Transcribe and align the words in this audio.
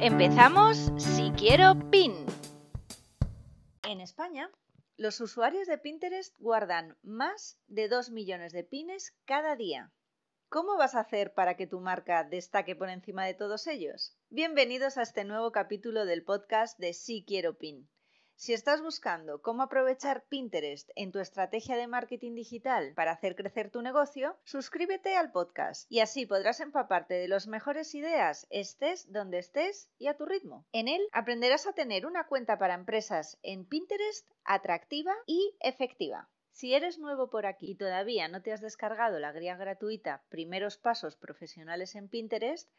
Empezamos 0.00 0.92
si 0.98 1.30
quiero 1.38 1.74
PIN. 1.90 2.26
En 3.82 4.02
España, 4.02 4.50
los 4.98 5.22
usuarios 5.22 5.66
de 5.66 5.78
Pinterest 5.78 6.36
guardan 6.38 6.98
más 7.02 7.58
de 7.66 7.88
2 7.88 8.10
millones 8.10 8.52
de 8.52 8.62
pines 8.62 9.14
cada 9.24 9.56
día. 9.56 9.90
¿Cómo 10.50 10.76
vas 10.76 10.94
a 10.94 11.00
hacer 11.00 11.32
para 11.32 11.56
que 11.56 11.66
tu 11.66 11.80
marca 11.80 12.24
destaque 12.24 12.76
por 12.76 12.90
encima 12.90 13.24
de 13.24 13.32
todos 13.32 13.66
ellos? 13.66 14.14
Bienvenidos 14.28 14.98
a 14.98 15.02
este 15.02 15.24
nuevo 15.24 15.50
capítulo 15.50 16.04
del 16.04 16.24
podcast 16.24 16.78
de 16.78 16.92
Si 16.92 17.24
Quiero 17.26 17.56
Pin. 17.56 17.88
Si 18.38 18.52
estás 18.52 18.82
buscando 18.82 19.40
cómo 19.40 19.62
aprovechar 19.62 20.26
Pinterest 20.28 20.90
en 20.94 21.10
tu 21.10 21.20
estrategia 21.20 21.74
de 21.74 21.86
marketing 21.86 22.34
digital 22.34 22.92
para 22.94 23.12
hacer 23.12 23.34
crecer 23.34 23.70
tu 23.70 23.80
negocio, 23.80 24.36
suscríbete 24.44 25.16
al 25.16 25.32
podcast 25.32 25.90
y 25.90 26.00
así 26.00 26.26
podrás 26.26 26.60
empaparte 26.60 27.14
de 27.14 27.28
las 27.28 27.46
mejores 27.46 27.94
ideas, 27.94 28.46
estés 28.50 29.10
donde 29.10 29.38
estés 29.38 29.88
y 29.96 30.08
a 30.08 30.18
tu 30.18 30.26
ritmo. 30.26 30.66
En 30.72 30.86
él 30.86 31.00
aprenderás 31.12 31.66
a 31.66 31.72
tener 31.72 32.04
una 32.04 32.26
cuenta 32.26 32.58
para 32.58 32.74
empresas 32.74 33.38
en 33.42 33.64
Pinterest 33.64 34.30
atractiva 34.44 35.14
y 35.24 35.56
efectiva. 35.60 36.28
Si 36.50 36.74
eres 36.74 36.98
nuevo 36.98 37.30
por 37.30 37.46
aquí 37.46 37.70
y 37.70 37.76
todavía 37.76 38.28
no 38.28 38.42
te 38.42 38.52
has 38.52 38.60
descargado 38.60 39.18
la 39.18 39.32
guía 39.32 39.56
gratuita 39.56 40.22
Primeros 40.28 40.76
Pasos 40.76 41.16
Profesionales 41.16 41.94
en 41.94 42.10
Pinterest, 42.10 42.70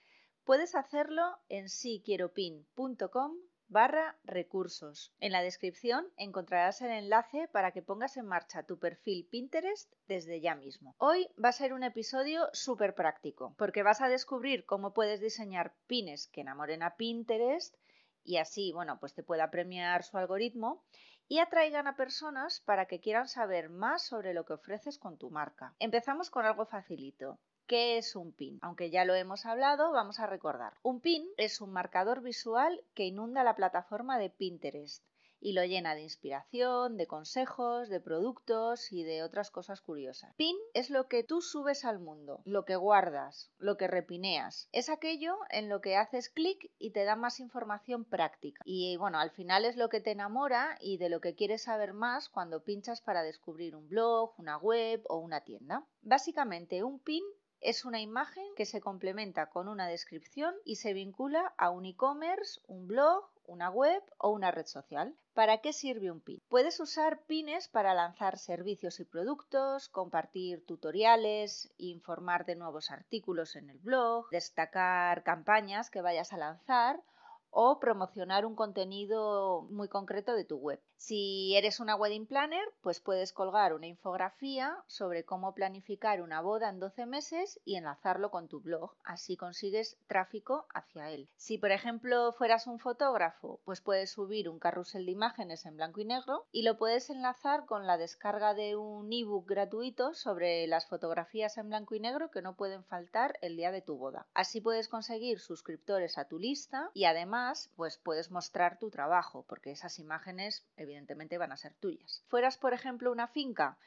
puedes 0.43 0.75
hacerlo 0.75 1.23
en 1.49 1.67
siquieropin.com 1.67 3.37
barra 3.69 4.17
recursos. 4.23 5.13
En 5.19 5.31
la 5.31 5.41
descripción 5.41 6.07
encontrarás 6.17 6.81
el 6.81 6.91
enlace 6.91 7.47
para 7.51 7.71
que 7.71 7.81
pongas 7.81 8.17
en 8.17 8.25
marcha 8.25 8.63
tu 8.63 8.79
perfil 8.79 9.27
Pinterest 9.29 9.93
desde 10.07 10.39
ya 10.41 10.55
mismo. 10.55 10.95
Hoy 10.97 11.29
va 11.43 11.49
a 11.49 11.53
ser 11.53 11.73
un 11.73 11.83
episodio 11.83 12.49
súper 12.53 12.95
práctico 12.95 13.53
porque 13.57 13.83
vas 13.83 14.01
a 14.01 14.09
descubrir 14.09 14.65
cómo 14.65 14.93
puedes 14.93 15.19
diseñar 15.19 15.75
pines 15.87 16.27
que 16.27 16.41
enamoren 16.41 16.83
a 16.83 16.95
Pinterest 16.95 17.75
y 18.23 18.37
así, 18.37 18.71
bueno, 18.73 18.99
pues 18.99 19.13
te 19.13 19.23
pueda 19.23 19.49
premiar 19.49 20.03
su 20.03 20.17
algoritmo 20.17 20.83
y 21.29 21.39
atraigan 21.39 21.87
a 21.87 21.95
personas 21.95 22.61
para 22.61 22.85
que 22.85 22.99
quieran 22.99 23.27
saber 23.27 23.69
más 23.69 24.05
sobre 24.05 24.33
lo 24.33 24.45
que 24.45 24.53
ofreces 24.53 24.97
con 24.97 25.17
tu 25.17 25.29
marca. 25.29 25.75
Empezamos 25.79 26.29
con 26.29 26.45
algo 26.45 26.65
facilito. 26.65 27.39
¿Qué 27.67 27.97
es 27.97 28.15
un 28.15 28.31
pin? 28.31 28.59
Aunque 28.61 28.89
ya 28.89 29.03
lo 29.03 29.13
hemos 29.13 29.45
hablado, 29.45 29.91
vamos 29.91 30.21
a 30.21 30.25
recordar. 30.25 30.77
Un 30.83 31.01
pin 31.01 31.27
es 31.35 31.59
un 31.59 31.71
marcador 31.71 32.21
visual 32.21 32.81
que 32.93 33.03
inunda 33.03 33.43
la 33.43 33.57
plataforma 33.57 34.17
de 34.17 34.29
Pinterest 34.29 35.03
y 35.39 35.51
lo 35.51 35.65
llena 35.65 35.93
de 35.93 36.01
inspiración, 36.01 36.95
de 36.95 37.07
consejos, 37.07 37.89
de 37.89 37.99
productos 37.99 38.91
y 38.93 39.03
de 39.03 39.21
otras 39.21 39.51
cosas 39.51 39.81
curiosas. 39.81 40.33
Pin 40.35 40.55
es 40.73 40.89
lo 40.89 41.07
que 41.07 41.23
tú 41.23 41.41
subes 41.41 41.83
al 41.83 41.99
mundo, 41.99 42.41
lo 42.45 42.63
que 42.63 42.77
guardas, 42.77 43.51
lo 43.57 43.75
que 43.75 43.87
repineas. 43.87 44.69
Es 44.71 44.89
aquello 44.89 45.37
en 45.49 45.67
lo 45.67 45.81
que 45.81 45.97
haces 45.97 46.29
clic 46.29 46.71
y 46.79 46.91
te 46.91 47.03
da 47.03 47.17
más 47.17 47.41
información 47.41 48.05
práctica. 48.05 48.61
Y 48.65 48.95
bueno, 48.97 49.19
al 49.19 49.31
final 49.31 49.65
es 49.65 49.75
lo 49.75 49.89
que 49.89 49.99
te 49.99 50.11
enamora 50.11 50.77
y 50.79 50.97
de 50.97 51.09
lo 51.09 51.21
que 51.21 51.35
quieres 51.35 51.63
saber 51.63 51.93
más 51.93 52.29
cuando 52.29 52.63
pinchas 52.63 53.01
para 53.01 53.23
descubrir 53.23 53.75
un 53.75 53.89
blog, 53.89 54.33
una 54.37 54.57
web 54.57 55.03
o 55.09 55.17
una 55.17 55.41
tienda. 55.41 55.85
Básicamente, 56.01 56.83
un 56.83 56.99
pin 56.99 57.23
es 57.61 57.85
una 57.85 57.99
imagen 57.99 58.45
que 58.55 58.65
se 58.65 58.81
complementa 58.81 59.49
con 59.49 59.67
una 59.67 59.87
descripción 59.87 60.55
y 60.63 60.75
se 60.75 60.93
vincula 60.93 61.53
a 61.57 61.69
un 61.69 61.85
e-commerce, 61.85 62.61
un 62.67 62.87
blog, 62.87 63.29
una 63.45 63.69
web 63.69 64.03
o 64.17 64.29
una 64.29 64.51
red 64.51 64.65
social. 64.65 65.15
¿Para 65.33 65.59
qué 65.59 65.71
sirve 65.71 66.11
un 66.11 66.19
pin? 66.19 66.41
Puedes 66.49 66.79
usar 66.79 67.23
pines 67.25 67.67
para 67.67 67.93
lanzar 67.93 68.37
servicios 68.37 68.99
y 68.99 69.05
productos, 69.05 69.89
compartir 69.89 70.65
tutoriales, 70.65 71.71
informar 71.77 72.45
de 72.45 72.55
nuevos 72.55 72.91
artículos 72.91 73.55
en 73.55 73.69
el 73.69 73.79
blog, 73.79 74.29
destacar 74.29 75.23
campañas 75.23 75.89
que 75.89 76.01
vayas 76.01 76.33
a 76.33 76.37
lanzar 76.37 77.01
o 77.49 77.79
promocionar 77.79 78.45
un 78.45 78.55
contenido 78.55 79.67
muy 79.69 79.87
concreto 79.87 80.33
de 80.33 80.45
tu 80.45 80.57
web. 80.57 80.81
Si 80.99 81.55
eres 81.55 81.79
una 81.79 81.95
wedding 81.95 82.25
planner, 82.25 82.65
pues 82.81 82.99
puedes 82.99 83.31
colgar 83.31 83.73
una 83.73 83.85
infografía 83.87 84.83
sobre 84.87 85.23
cómo 85.23 85.53
planificar 85.53 86.21
una 86.21 86.41
boda 86.41 86.69
en 86.69 86.79
12 86.79 87.05
meses 87.05 87.59
y 87.63 87.75
enlazarlo 87.75 88.31
con 88.31 88.47
tu 88.47 88.61
blog, 88.61 88.95
así 89.03 89.37
consigues 89.37 89.97
tráfico 90.07 90.65
hacia 90.73 91.11
él. 91.11 91.29
Si 91.37 91.57
por 91.59 91.71
ejemplo 91.71 92.33
fueras 92.33 92.65
un 92.65 92.79
fotógrafo, 92.79 93.61
pues 93.63 93.79
puedes 93.79 94.11
subir 94.11 94.49
un 94.49 94.59
carrusel 94.59 95.05
de 95.05 95.11
imágenes 95.11 95.65
en 95.65 95.77
blanco 95.77 96.01
y 96.01 96.05
negro 96.05 96.47
y 96.51 96.63
lo 96.63 96.77
puedes 96.77 97.09
enlazar 97.09 97.65
con 97.65 97.85
la 97.85 97.97
descarga 97.97 98.55
de 98.55 98.75
un 98.75 99.13
ebook 99.13 99.47
gratuito 99.47 100.13
sobre 100.15 100.65
las 100.67 100.87
fotografías 100.87 101.57
en 101.57 101.69
blanco 101.69 101.93
y 101.93 101.99
negro 101.99 102.31
que 102.31 102.41
no 102.41 102.55
pueden 102.55 102.83
faltar 102.83 103.37
el 103.41 103.55
día 103.55 103.71
de 103.71 103.81
tu 103.81 103.97
boda. 103.97 104.25
Así 104.33 104.61
puedes 104.61 104.87
conseguir 104.87 105.39
suscriptores 105.39 106.17
a 106.17 106.27
tu 106.27 106.39
lista 106.39 106.89
y 106.93 107.05
además 107.05 107.71
pues 107.75 107.97
puedes 107.97 108.31
mostrar 108.31 108.79
tu 108.79 108.89
trabajo 108.89 109.45
porque 109.47 109.71
esas 109.71 109.99
imágenes 109.99 110.65
evidentemente 110.87 111.37
van 111.37 111.51
a 111.51 111.57
ser 111.57 111.73
tuyas. 111.75 112.23
Fueras, 112.27 112.57
por 112.57 112.73
ejemplo, 112.73 113.11
una 113.11 113.27
finca, 113.27 113.77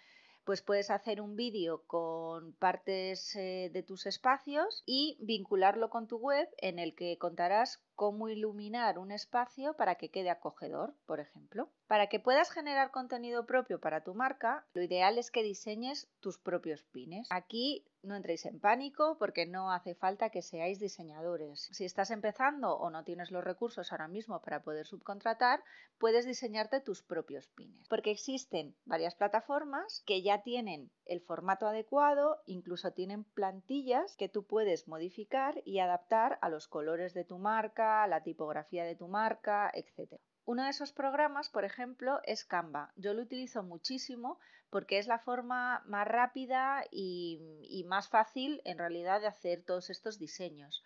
pues 0.44 0.62
puedes 0.62 0.90
hacer 0.90 1.20
un 1.20 1.36
vídeo 1.36 1.82
con 1.86 2.52
partes 2.54 3.34
eh, 3.36 3.70
de 3.72 3.82
tus 3.82 4.06
espacios 4.06 4.82
y 4.86 5.16
vincularlo 5.20 5.90
con 5.90 6.06
tu 6.06 6.16
web 6.18 6.48
en 6.58 6.78
el 6.78 6.94
que 6.94 7.18
contarás 7.18 7.82
cómo 8.00 8.30
iluminar 8.30 8.98
un 8.98 9.12
espacio 9.12 9.74
para 9.74 9.96
que 9.96 10.10
quede 10.10 10.30
acogedor, 10.30 10.94
por 11.04 11.20
ejemplo. 11.20 11.68
Para 11.86 12.06
que 12.06 12.18
puedas 12.18 12.50
generar 12.50 12.92
contenido 12.92 13.44
propio 13.44 13.78
para 13.78 14.02
tu 14.04 14.14
marca, 14.14 14.64
lo 14.72 14.82
ideal 14.82 15.18
es 15.18 15.30
que 15.30 15.42
diseñes 15.42 16.08
tus 16.20 16.38
propios 16.38 16.82
pines. 16.82 17.28
Aquí 17.28 17.84
no 18.02 18.16
entréis 18.16 18.46
en 18.46 18.58
pánico 18.58 19.18
porque 19.18 19.44
no 19.44 19.70
hace 19.70 19.94
falta 19.94 20.30
que 20.30 20.40
seáis 20.40 20.78
diseñadores. 20.78 21.68
Si 21.72 21.84
estás 21.84 22.10
empezando 22.10 22.74
o 22.74 22.88
no 22.88 23.04
tienes 23.04 23.30
los 23.30 23.44
recursos 23.44 23.92
ahora 23.92 24.08
mismo 24.08 24.40
para 24.40 24.62
poder 24.62 24.86
subcontratar, 24.86 25.62
puedes 25.98 26.24
diseñarte 26.24 26.80
tus 26.80 27.02
propios 27.02 27.48
pines. 27.48 27.86
Porque 27.88 28.12
existen 28.12 28.74
varias 28.86 29.14
plataformas 29.14 30.02
que 30.06 30.22
ya 30.22 30.42
tienen 30.42 30.90
el 31.04 31.20
formato 31.20 31.66
adecuado, 31.66 32.38
incluso 32.46 32.92
tienen 32.92 33.24
plantillas 33.24 34.16
que 34.16 34.30
tú 34.30 34.46
puedes 34.46 34.88
modificar 34.88 35.60
y 35.66 35.80
adaptar 35.80 36.38
a 36.40 36.48
los 36.48 36.68
colores 36.68 37.12
de 37.12 37.24
tu 37.24 37.38
marca, 37.38 37.89
la 38.06 38.22
tipografía 38.22 38.84
de 38.84 38.96
tu 38.96 39.08
marca, 39.08 39.70
etc. 39.74 40.20
Uno 40.44 40.64
de 40.64 40.70
esos 40.70 40.92
programas, 40.92 41.48
por 41.48 41.64
ejemplo, 41.64 42.20
es 42.24 42.44
Canva. 42.44 42.92
Yo 42.96 43.14
lo 43.14 43.22
utilizo 43.22 43.62
muchísimo 43.62 44.38
porque 44.70 44.98
es 44.98 45.06
la 45.06 45.18
forma 45.18 45.82
más 45.86 46.06
rápida 46.06 46.84
y, 46.90 47.84
más 47.86 48.08
fácil 48.08 48.60
en 48.64 48.78
realidad 48.78 49.20
de 49.20 49.26
hacer 49.26 49.62
todos 49.62 49.90
estos 49.90 50.18
diseños. 50.18 50.82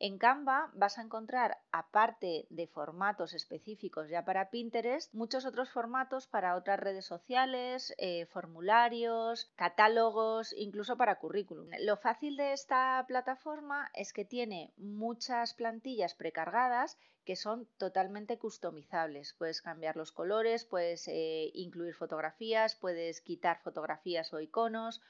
En 0.00 0.18
Canva 0.18 0.70
vas 0.74 0.98
a 0.98 1.02
encontrar, 1.02 1.58
aparte 1.70 2.46
de 2.50 2.66
formatos 2.66 3.32
específicos 3.32 4.08
ya 4.08 4.24
para 4.24 4.50
Pinterest, 4.50 5.14
muchos 5.14 5.46
otros 5.46 5.70
formatos 5.70 6.26
para 6.26 6.56
otras 6.56 6.80
redes 6.80 7.06
sociales, 7.06 7.94
eh, 7.98 8.26
formularios, 8.26 9.52
catálogos, 9.54 10.52
incluso 10.58 10.96
para 10.96 11.18
currículum. 11.20 11.68
Lo 11.80 11.96
fácil 11.96 12.36
de 12.36 12.52
esta 12.52 13.04
plataforma 13.06 13.90
es 13.94 14.12
que 14.12 14.24
tiene 14.24 14.72
muchas 14.76 15.54
plantillas 15.54 16.14
precargadas 16.14 16.98
que 17.24 17.36
son 17.36 17.66
totalmente 17.78 18.36
customizables. 18.36 19.32
Puedes 19.38 19.62
cambiar 19.62 19.96
los 19.96 20.12
colores, 20.12 20.64
puedes 20.64 21.08
eh, 21.08 21.50
incluir 21.54 21.94
fotografías, 21.94 22.74
puedes 22.74 23.20
quitar 23.20 23.62
fotografías 23.62 24.34
o 24.34 24.40
iconos, 24.40 25.00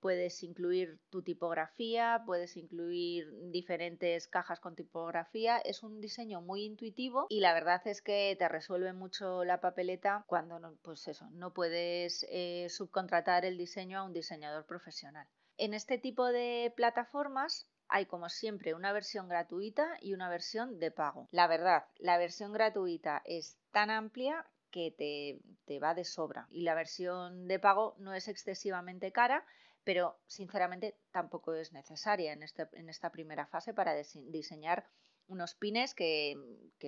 puedes 0.00 0.42
incluir 0.42 0.98
tu 1.10 1.22
tipografía, 1.22 2.22
puedes 2.26 2.56
incluir 2.56 3.30
diferentes 3.50 4.26
cajas 4.26 4.60
con 4.60 4.74
tipografía. 4.74 5.58
Es 5.58 5.82
un 5.82 6.00
diseño 6.00 6.40
muy 6.40 6.64
intuitivo 6.64 7.26
y 7.28 7.40
la 7.40 7.54
verdad 7.54 7.82
es 7.86 8.02
que 8.02 8.34
te 8.38 8.48
resuelve 8.48 8.92
mucho 8.92 9.44
la 9.44 9.60
papeleta 9.60 10.24
cuando 10.26 10.58
no, 10.58 10.74
pues 10.82 11.06
eso, 11.08 11.28
no 11.30 11.52
puedes 11.52 12.26
eh, 12.30 12.66
subcontratar 12.70 13.44
el 13.44 13.56
diseño 13.56 13.98
a 13.98 14.04
un 14.04 14.12
diseñador 14.12 14.66
profesional. 14.66 15.26
En 15.56 15.74
este 15.74 15.98
tipo 15.98 16.26
de 16.26 16.72
plataformas 16.74 17.68
hay 17.88 18.06
como 18.06 18.28
siempre 18.28 18.74
una 18.74 18.92
versión 18.92 19.28
gratuita 19.28 19.98
y 20.00 20.14
una 20.14 20.28
versión 20.28 20.78
de 20.78 20.90
pago. 20.90 21.28
La 21.32 21.46
verdad, 21.46 21.84
la 21.98 22.18
versión 22.18 22.52
gratuita 22.52 23.20
es 23.24 23.58
tan 23.72 23.90
amplia 23.90 24.46
que 24.70 24.92
te, 24.96 25.40
te, 25.66 25.80
va 25.80 25.94
de 25.94 26.04
sobra 26.04 26.46
y 26.50 26.62
la 26.62 26.74
versión 26.74 27.48
de 27.48 27.58
pago 27.58 27.96
no 27.98 28.14
es 28.14 28.28
excesivamente 28.28 29.10
cara, 29.10 29.44
pero 29.84 30.18
sinceramente 30.26 30.96
tampoco 31.10 31.54
es 31.54 31.72
necesaria 31.72 32.32
en, 32.32 32.42
este, 32.42 32.68
esta 32.88 33.10
primera 33.10 33.46
fase 33.46 33.74
para 33.74 33.94
diseñar 33.94 34.86
unos 35.28 35.54
pines 35.54 35.94
que, 35.94 36.36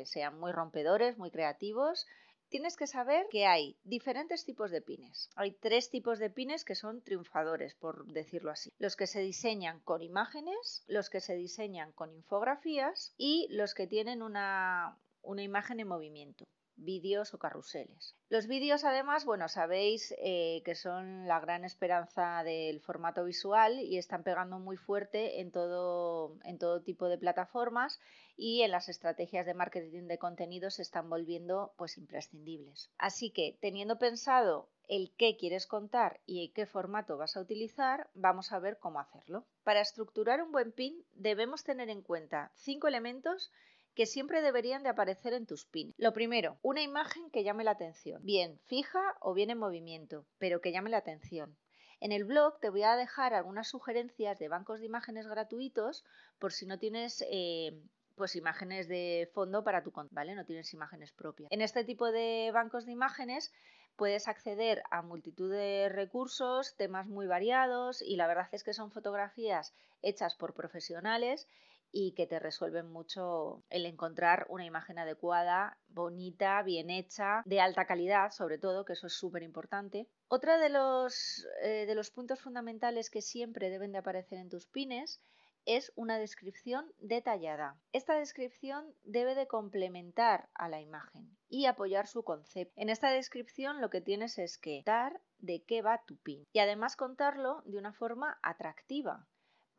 sean 0.04 0.38
muy 0.38 0.52
rompedores, 0.52 1.16
muy 1.18 1.30
creativos 1.30 2.06
tienes 2.48 2.76
que 2.76 2.86
saber 2.86 3.28
que 3.30 3.46
hay 3.46 3.78
diferentes 3.82 4.44
tipos 4.44 4.70
de 4.70 4.82
pines. 4.82 5.30
Hay 5.36 5.52
tres 5.52 5.88
tipos 5.88 6.18
de 6.18 6.28
pines 6.28 6.66
que 6.66 6.74
son 6.74 7.00
triunfadores, 7.00 7.74
por 7.74 8.04
decirlo 8.12 8.50
así. 8.50 8.70
Los 8.78 8.94
que 8.94 9.06
se 9.06 9.20
diseñan 9.20 9.80
con 9.80 10.02
imágenes, 10.02 10.84
los 10.86 11.08
que 11.08 11.22
se 11.22 11.34
diseñan 11.34 11.92
con 11.92 12.12
infografías 12.12 13.14
y 13.16 13.48
los 13.48 13.72
que 13.72 13.86
tienen 13.86 14.20
una 14.20 14.98
imagen 15.38 15.80
en 15.80 15.88
movimiento 15.88 16.44
vídeos 16.76 17.34
o 17.34 17.38
carruseles. 17.38 18.14
Los 18.28 18.46
vídeos, 18.46 18.84
además, 18.84 19.24
bueno, 19.24 19.48
sabéis 19.48 20.14
eh, 20.18 20.62
que 20.64 20.74
son 20.74 21.26
la 21.28 21.40
gran 21.40 21.64
esperanza 21.64 22.42
del 22.44 22.80
formato 22.80 23.24
visual 23.24 23.80
y 23.80 23.98
están 23.98 24.22
pegando 24.22 24.58
muy 24.58 24.76
fuerte 24.76 25.40
en 25.40 25.50
todo, 25.50 26.38
en 26.44 26.58
todo 26.58 26.82
tipo 26.82 27.08
de 27.08 27.18
plataformas 27.18 28.00
y 28.36 28.62
en 28.62 28.70
las 28.70 28.88
estrategias 28.88 29.46
de 29.46 29.54
marketing 29.54 30.08
de 30.08 30.18
contenido 30.18 30.70
se 30.70 30.82
están 30.82 31.08
volviendo 31.10 31.74
pues 31.76 31.98
imprescindibles. 31.98 32.90
Así 32.98 33.30
que, 33.30 33.58
teniendo 33.60 33.98
pensado 33.98 34.68
el 34.88 35.14
qué 35.16 35.36
quieres 35.36 35.66
contar 35.66 36.20
y 36.26 36.48
qué 36.50 36.66
formato 36.66 37.16
vas 37.16 37.36
a 37.36 37.40
utilizar, 37.40 38.10
vamos 38.14 38.52
a 38.52 38.58
ver 38.58 38.78
cómo 38.78 39.00
hacerlo. 39.00 39.46
Para 39.64 39.80
estructurar 39.80 40.42
un 40.42 40.52
buen 40.52 40.72
pin 40.72 41.04
debemos 41.14 41.64
tener 41.64 41.88
en 41.88 42.02
cuenta 42.02 42.52
cinco 42.56 42.88
elementos 42.88 43.52
que 43.94 44.06
siempre 44.06 44.42
deberían 44.42 44.82
de 44.82 44.88
aparecer 44.88 45.32
en 45.34 45.46
tus 45.46 45.66
pins. 45.66 45.94
Lo 45.98 46.12
primero, 46.12 46.58
una 46.62 46.82
imagen 46.82 47.30
que 47.30 47.44
llame 47.44 47.64
la 47.64 47.72
atención, 47.72 48.24
bien 48.24 48.58
fija 48.66 49.16
o 49.20 49.34
bien 49.34 49.50
en 49.50 49.58
movimiento, 49.58 50.24
pero 50.38 50.60
que 50.60 50.72
llame 50.72 50.90
la 50.90 50.98
atención. 50.98 51.56
En 52.00 52.10
el 52.10 52.24
blog 52.24 52.58
te 52.58 52.70
voy 52.70 52.82
a 52.82 52.96
dejar 52.96 53.32
algunas 53.32 53.68
sugerencias 53.68 54.38
de 54.38 54.48
bancos 54.48 54.80
de 54.80 54.86
imágenes 54.86 55.28
gratuitos 55.28 56.04
por 56.38 56.52
si 56.52 56.66
no 56.66 56.78
tienes 56.78 57.24
eh, 57.30 57.80
pues 58.16 58.34
imágenes 58.34 58.88
de 58.88 59.30
fondo 59.34 59.62
para 59.62 59.82
tu 59.82 59.92
contenido, 59.92 60.16
¿vale? 60.16 60.34
No 60.34 60.44
tienes 60.44 60.72
imágenes 60.74 61.12
propias. 61.12 61.50
En 61.52 61.60
este 61.60 61.84
tipo 61.84 62.10
de 62.10 62.50
bancos 62.52 62.86
de 62.86 62.92
imágenes 62.92 63.52
puedes 63.96 64.26
acceder 64.26 64.82
a 64.90 65.02
multitud 65.02 65.52
de 65.52 65.88
recursos, 65.90 66.74
temas 66.76 67.06
muy 67.06 67.26
variados 67.26 68.02
y 68.02 68.16
la 68.16 68.26
verdad 68.26 68.48
es 68.52 68.64
que 68.64 68.74
son 68.74 68.90
fotografías 68.90 69.72
hechas 70.02 70.34
por 70.34 70.54
profesionales 70.54 71.46
y 71.92 72.12
que 72.12 72.26
te 72.26 72.38
resuelven 72.38 72.90
mucho 72.90 73.62
el 73.68 73.84
encontrar 73.84 74.46
una 74.48 74.64
imagen 74.64 74.98
adecuada, 74.98 75.78
bonita, 75.88 76.62
bien 76.62 76.88
hecha, 76.88 77.42
de 77.44 77.60
alta 77.60 77.86
calidad, 77.86 78.30
sobre 78.30 78.58
todo, 78.58 78.84
que 78.84 78.94
eso 78.94 79.06
es 79.06 79.12
súper 79.12 79.42
importante. 79.42 80.08
Otro 80.28 80.58
de 80.58 80.70
los, 80.70 81.46
eh, 81.62 81.84
de 81.86 81.94
los 81.94 82.10
puntos 82.10 82.40
fundamentales 82.40 83.10
que 83.10 83.20
siempre 83.20 83.68
deben 83.68 83.92
de 83.92 83.98
aparecer 83.98 84.38
en 84.38 84.48
tus 84.48 84.66
pines 84.66 85.20
es 85.64 85.92
una 85.94 86.18
descripción 86.18 86.92
detallada. 86.98 87.76
Esta 87.92 88.14
descripción 88.14 88.84
debe 89.04 89.34
de 89.34 89.46
complementar 89.46 90.48
a 90.54 90.68
la 90.68 90.80
imagen 90.80 91.36
y 91.48 91.66
apoyar 91.66 92.06
su 92.06 92.24
concepto. 92.24 92.72
En 92.76 92.88
esta 92.88 93.10
descripción 93.10 93.80
lo 93.80 93.90
que 93.90 94.00
tienes 94.00 94.38
es 94.38 94.58
que 94.58 94.82
dar 94.84 95.20
de 95.38 95.62
qué 95.62 95.82
va 95.82 96.02
tu 96.04 96.16
pin 96.16 96.46
y 96.52 96.58
además 96.58 96.96
contarlo 96.96 97.62
de 97.64 97.78
una 97.78 97.92
forma 97.92 98.38
atractiva 98.42 99.28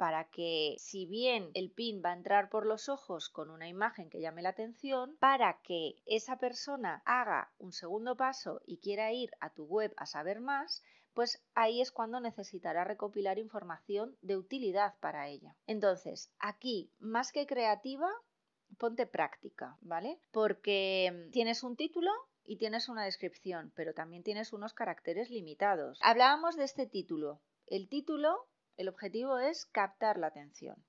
para 0.04 0.26
que 0.26 0.76
si 0.80 1.06
bien 1.06 1.50
el 1.54 1.72
pin 1.72 2.02
va 2.04 2.10
a 2.10 2.18
entrar 2.18 2.50
por 2.50 2.66
los 2.66 2.90
ojos 2.90 3.30
con 3.30 3.50
una 3.50 3.70
imagen 3.70 4.10
que 4.10 4.20
llame 4.20 4.42
la 4.42 4.50
atención, 4.50 5.16
para 5.22 5.62
que 5.62 5.96
esa 6.06 6.38
persona 6.40 7.02
haga 7.06 7.54
un 7.58 7.72
segundo 7.72 8.18
paso 8.18 8.62
y 8.66 8.80
quiera 8.80 9.14
ir 9.14 9.32
a 9.40 9.50
tu 9.52 9.64
web 9.64 9.94
a 9.96 10.06
saber 10.06 10.42
más, 10.42 10.84
pues 11.14 11.42
ahí 11.56 11.80
es 11.80 11.94
cuando 11.94 12.20
necesitará 12.20 12.84
recopilar 12.84 13.40
información 13.40 14.18
de 14.22 14.36
utilidad 14.36 14.94
para 15.00 15.30
ella. 15.30 15.56
Entonces, 15.68 16.34
aquí, 16.38 16.92
más 17.00 17.32
que 17.32 17.48
creativa, 17.48 18.12
ponte 18.78 19.08
práctica, 19.08 19.78
¿vale? 19.80 20.20
Porque 20.34 21.30
tienes 21.32 21.64
un 21.64 21.78
título 21.78 22.12
y 22.44 22.58
tienes 22.58 22.90
una 22.90 23.06
descripción, 23.06 23.72
pero 23.74 23.94
también 23.94 24.22
tienes 24.22 24.52
unos 24.52 24.74
caracteres 24.74 25.30
limitados. 25.30 25.98
Hablábamos 26.02 26.58
de 26.58 26.66
este 26.66 26.88
título. 26.88 27.40
El 27.68 27.88
título 27.88 28.50
el 28.78 28.90
objetivo 28.90 29.40
es 29.40 29.66
captar 29.66 30.18
la 30.18 30.28
atención. 30.28 30.84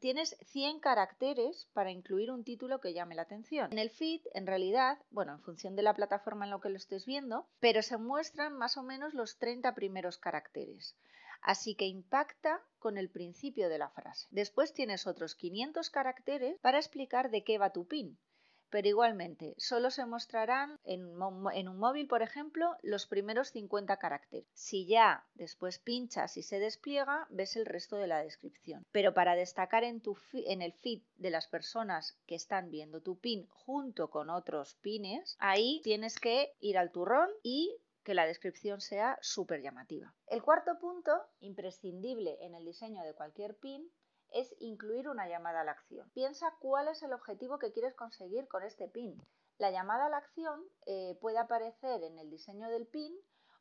Tienes 0.00 0.36
100 0.42 0.80
caracteres 0.80 1.68
para 1.72 1.90
incluir 1.90 2.30
un 2.30 2.44
título 2.44 2.80
que 2.80 2.92
llame 2.92 3.14
la 3.14 3.22
atención. 3.22 3.72
En 3.72 3.78
el 3.78 3.90
feed, 3.90 4.20
en 4.32 4.46
realidad, 4.46 4.98
bueno, 5.10 5.32
en 5.32 5.42
función 5.42 5.74
de 5.74 5.82
la 5.82 5.94
plataforma 5.94 6.44
en 6.44 6.52
la 6.52 6.60
que 6.60 6.68
lo 6.68 6.76
estés 6.76 7.04
viendo, 7.04 7.48
pero 7.58 7.82
se 7.82 7.96
muestran 7.96 8.56
más 8.56 8.76
o 8.76 8.82
menos 8.82 9.14
los 9.14 9.38
30 9.38 9.74
primeros 9.74 10.18
caracteres. 10.18 10.96
Así 11.40 11.74
que 11.74 11.86
impacta 11.86 12.62
con 12.78 12.98
el 12.98 13.10
principio 13.10 13.68
de 13.68 13.78
la 13.78 13.90
frase. 13.90 14.28
Después 14.30 14.72
tienes 14.72 15.06
otros 15.06 15.34
500 15.34 15.90
caracteres 15.90 16.60
para 16.60 16.78
explicar 16.78 17.30
de 17.30 17.42
qué 17.42 17.58
va 17.58 17.72
tu 17.72 17.86
pin 17.86 18.18
pero 18.70 18.88
igualmente 18.88 19.54
solo 19.58 19.90
se 19.90 20.06
mostrarán 20.06 20.78
en, 20.84 21.04
un 21.06 21.78
móvil, 21.78 22.06
por 22.06 22.22
ejemplo, 22.22 22.76
los 22.82 23.06
primeros 23.06 23.48
50 23.48 23.96
caracteres. 23.98 24.48
Si 24.54 24.86
ya 24.86 25.26
después 25.34 25.78
pinchas 25.78 26.36
y 26.36 26.42
se 26.42 26.58
despliega, 26.58 27.26
ves 27.30 27.56
el 27.56 27.66
resto 27.66 27.96
de 27.96 28.06
la 28.06 28.22
descripción. 28.22 28.84
Pero 28.92 29.14
para 29.14 29.34
destacar 29.34 29.84
en, 29.84 30.02
en 30.32 30.62
el 30.62 30.72
feed 30.72 31.02
de 31.16 31.30
las 31.30 31.48
personas 31.48 32.18
que 32.26 32.34
están 32.34 32.70
viendo 32.70 33.00
tu 33.00 33.18
pin 33.18 33.46
junto 33.48 34.10
con 34.10 34.30
otros 34.30 34.74
pines, 34.76 35.36
ahí 35.38 35.80
tienes 35.82 36.18
que 36.18 36.54
ir 36.60 36.78
al 36.78 36.90
turrón 36.90 37.28
y 37.42 37.80
que 38.08 38.14
la 38.14 38.26
descripción 38.26 38.80
sea 38.80 39.18
súper 39.20 39.60
llamativa. 39.60 40.14
El 40.28 40.42
cuarto 40.42 40.78
punto, 40.78 41.12
imprescindible 41.40 42.38
en 42.40 42.54
el 42.54 42.64
diseño 42.64 43.02
de 43.02 43.12
cualquier 43.12 43.54
pin, 43.56 43.90
es 44.32 44.54
incluir 44.58 45.08
una 45.08 45.28
llamada 45.28 45.60
a 45.60 45.64
la 45.64 45.72
acción. 45.72 46.10
Piensa 46.14 46.54
cuál 46.60 46.88
es 46.88 47.02
el 47.02 47.12
objetivo 47.12 47.58
que 47.58 47.72
quieres 47.72 47.94
conseguir 47.94 48.48
con 48.48 48.62
este 48.62 48.88
pin. 48.88 49.20
La 49.58 49.70
llamada 49.70 50.06
a 50.06 50.08
la 50.08 50.18
acción 50.18 50.62
eh, 50.86 51.16
puede 51.20 51.38
aparecer 51.38 52.02
en 52.04 52.18
el 52.18 52.30
diseño 52.30 52.68
del 52.68 52.86
pin 52.86 53.16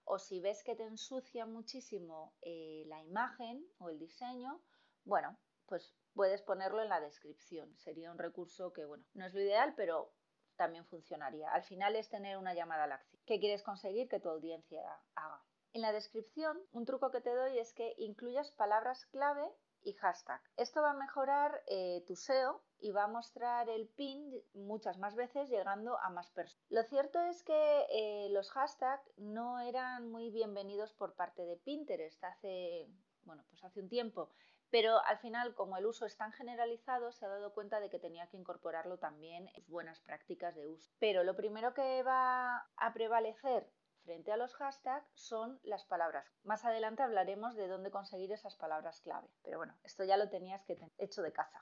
o 0.06 0.20
si 0.20 0.40
ves 0.40 0.64
que 0.64 0.76
te 0.76 0.84
ensucia 0.84 1.46
muchísimo 1.46 2.34
eh, 2.42 2.84
la 2.88 3.02
imagen 3.04 3.66
o 3.78 3.90
el 3.90 4.00
diseño, 4.00 4.62
bueno, 5.04 5.38
pues 5.66 5.94
puedes 6.14 6.42
ponerlo 6.42 6.82
en 6.82 6.90
la 6.90 7.02
descripción. 7.02 7.76
Sería 7.78 8.12
un 8.12 8.18
recurso 8.18 8.72
que, 8.72 8.86
bueno, 8.86 9.04
no 9.14 9.26
es 9.26 9.34
lo 9.34 9.42
ideal, 9.42 9.74
pero 9.76 10.14
también 10.56 10.86
funcionaría. 10.86 11.52
Al 11.52 11.64
final 11.64 11.96
es 11.96 12.10
tener 12.10 12.38
una 12.38 12.54
llamada 12.54 12.86
a 12.86 12.88
la 12.88 12.96
acción. 12.96 13.22
¿Qué 13.26 13.40
quieres 13.40 13.64
conseguir 13.64 14.08
que 14.08 14.20
tu 14.20 14.30
audiencia 14.30 14.82
haga? 15.16 15.44
En 15.74 15.82
la 15.82 15.92
descripción, 15.92 16.58
un 16.72 16.86
truco 16.86 17.12
que 17.12 17.22
te 17.22 17.34
doy 17.34 17.60
es 17.60 17.74
que 17.74 17.94
incluyas 17.98 18.52
palabras 18.52 19.06
clave 19.08 19.48
y 19.88 19.94
hashtag. 19.94 20.42
Esto 20.58 20.82
va 20.82 20.92
a 20.92 20.94
mejorar 20.94 21.64
eh, 21.68 22.04
tu 22.06 22.16
SEO 22.16 22.62
y 22.80 22.92
va 22.92 23.06
a 23.06 23.08
mostrar 23.08 23.70
el 23.70 23.88
pin 23.88 24.34
muchas 24.54 24.98
más 24.98 25.16
veces 25.16 25.50
llegando 25.50 25.98
a 26.00 26.10
más 26.10 26.30
personas. 26.32 26.62
Lo 26.70 26.84
cierto 26.84 27.22
es 27.22 27.42
que 27.44 27.86
eh, 27.90 28.28
los 28.32 28.52
hashtags 28.52 29.10
no 29.18 29.60
eran 29.60 30.12
muy 30.12 30.30
bienvenidos 30.30 30.92
por 30.94 31.16
parte 31.16 31.46
de 31.46 31.56
Pinterest 31.56 32.22
hace, 32.22 32.90
bueno, 33.24 33.46
pues 33.50 33.64
hace 33.64 33.80
un 33.80 33.88
tiempo, 33.88 34.30
pero 34.70 35.02
al 35.06 35.20
final 35.20 35.56
como 35.56 35.78
el 35.78 35.86
uso 35.86 36.06
es 36.06 36.18
tan 36.18 36.34
generalizado 36.34 37.14
se 37.14 37.26
ha 37.26 37.30
dado 37.30 37.54
cuenta 37.54 37.80
de 37.80 37.90
que 37.90 37.98
tenía 37.98 38.28
que 38.28 38.36
incorporarlo 38.36 38.98
también 38.98 39.48
en 39.56 39.64
sus 39.64 39.70
buenas 39.70 40.02
prácticas 40.02 40.54
de 40.54 40.68
uso. 40.68 40.92
Pero 41.00 41.24
lo 41.24 41.38
primero 41.38 41.74
que 41.74 42.04
va 42.04 42.68
a 42.76 42.94
prevalecer 42.94 43.72
frente 44.08 44.32
a 44.32 44.38
los 44.38 44.56
hashtags 44.56 45.06
son 45.16 45.60
las 45.64 45.84
palabras. 45.84 46.26
Más 46.46 46.64
adelante 46.64 47.04
hablaremos 47.04 47.56
de 47.56 47.68
dónde 47.68 47.92
conseguir 47.92 48.32
esas 48.32 48.56
palabras 48.56 49.02
clave. 49.02 49.28
Pero 49.44 49.58
bueno, 49.58 49.76
esto 49.84 50.06
ya 50.06 50.16
lo 50.16 50.30
tenías 50.30 50.64
que 50.64 50.80
hecho 50.98 51.22
de 51.22 51.34
caza. 51.34 51.62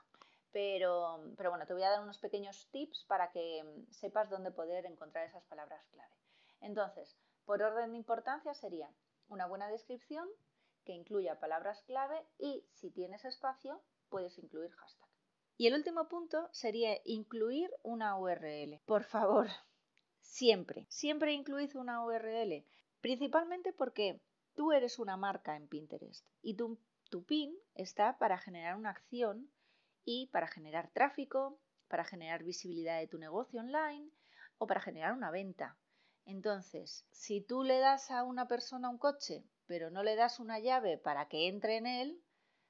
Pero, 0.52 1.24
pero 1.36 1.50
bueno, 1.50 1.66
te 1.66 1.72
voy 1.72 1.82
a 1.82 1.90
dar 1.90 2.00
unos 2.00 2.18
pequeños 2.18 2.68
tips 2.70 3.04
para 3.08 3.32
que 3.32 3.64
mm, 3.64 3.90
sepas 3.90 4.30
dónde 4.30 4.52
poder 4.52 4.86
encontrar 4.86 5.26
esas 5.26 5.44
palabras 5.46 5.84
clave. 5.90 6.14
Entonces, 6.60 7.18
por 7.44 7.64
orden 7.64 7.90
de 7.90 7.96
importancia 7.96 8.54
sería 8.54 8.88
una 9.26 9.46
buena 9.46 9.68
descripción 9.68 10.28
que 10.84 10.92
incluya 10.92 11.40
palabras 11.40 11.82
clave 11.82 12.24
y 12.38 12.64
si 12.70 12.92
tienes 12.92 13.24
espacio 13.24 13.82
puedes 14.08 14.38
incluir 14.38 14.70
hashtag. 14.70 15.08
Y 15.56 15.66
el 15.66 15.74
último 15.74 16.06
punto 16.06 16.48
sería 16.52 16.96
incluir 17.04 17.70
una 17.82 18.16
URL. 18.16 18.80
Por 18.86 19.02
favor, 19.02 19.48
Siempre, 20.26 20.86
siempre 20.90 21.32
incluid 21.32 21.74
una 21.76 22.04
URL, 22.04 22.64
principalmente 23.00 23.72
porque 23.72 24.20
tú 24.54 24.72
eres 24.72 24.98
una 24.98 25.16
marca 25.16 25.56
en 25.56 25.66
Pinterest 25.66 26.26
y 26.42 26.54
tu, 26.54 26.78
tu 27.08 27.24
pin 27.24 27.56
está 27.74 28.18
para 28.18 28.36
generar 28.36 28.76
una 28.76 28.90
acción 28.90 29.50
y 30.04 30.26
para 30.26 30.46
generar 30.46 30.90
tráfico, 30.90 31.58
para 31.88 32.04
generar 32.04 32.42
visibilidad 32.42 32.98
de 32.98 33.06
tu 33.06 33.18
negocio 33.18 33.60
online 33.60 34.10
o 34.58 34.66
para 34.66 34.80
generar 34.80 35.14
una 35.14 35.30
venta. 35.30 35.78
Entonces, 36.26 37.06
si 37.12 37.40
tú 37.40 37.62
le 37.62 37.78
das 37.78 38.10
a 38.10 38.22
una 38.24 38.46
persona 38.46 38.90
un 38.90 38.98
coche, 38.98 39.44
pero 39.66 39.90
no 39.90 40.02
le 40.02 40.16
das 40.16 40.38
una 40.38 40.58
llave 40.58 40.98
para 40.98 41.28
que 41.28 41.48
entre 41.48 41.76
en 41.76 41.86
él, 41.86 42.22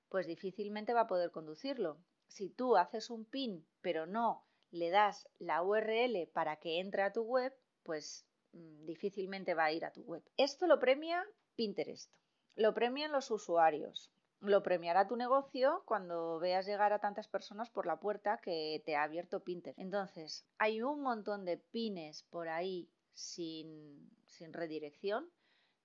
pues 0.08 0.26
difícilmente 0.26 0.92
va 0.92 1.00
a 1.00 1.08
poder 1.08 1.32
conducirlo. 1.32 1.98
Si 2.28 2.48
tú 2.48 2.76
haces 2.76 3.10
un 3.10 3.24
pin, 3.24 3.66
pero 3.80 4.06
no 4.06 4.45
le 4.78 4.90
das 4.90 5.28
la 5.38 5.62
URL 5.62 6.28
para 6.32 6.56
que 6.56 6.80
entre 6.80 7.02
a 7.02 7.12
tu 7.12 7.22
web, 7.22 7.52
pues 7.82 8.26
mm, 8.52 8.84
difícilmente 8.86 9.54
va 9.54 9.64
a 9.64 9.72
ir 9.72 9.84
a 9.84 9.92
tu 9.92 10.02
web. 10.02 10.22
Esto 10.36 10.66
lo 10.66 10.78
premia 10.78 11.24
Pinterest, 11.56 12.12
lo 12.54 12.74
premian 12.74 13.12
los 13.12 13.30
usuarios. 13.30 14.10
lo 14.40 14.62
premiará 14.62 15.08
tu 15.08 15.16
negocio 15.16 15.82
cuando 15.86 16.38
veas 16.38 16.66
llegar 16.66 16.92
a 16.92 16.98
tantas 17.00 17.26
personas 17.26 17.70
por 17.70 17.86
la 17.86 17.98
puerta 17.98 18.38
que 18.42 18.82
te 18.84 18.94
ha 18.94 19.02
abierto 19.02 19.42
Pinterest. 19.42 19.78
Entonces, 19.78 20.46
hay 20.58 20.82
un 20.82 21.00
montón 21.00 21.44
de 21.46 21.56
pines 21.56 22.22
por 22.24 22.48
ahí 22.48 22.88
sin, 23.14 24.10
sin 24.26 24.52
redirección, 24.52 25.30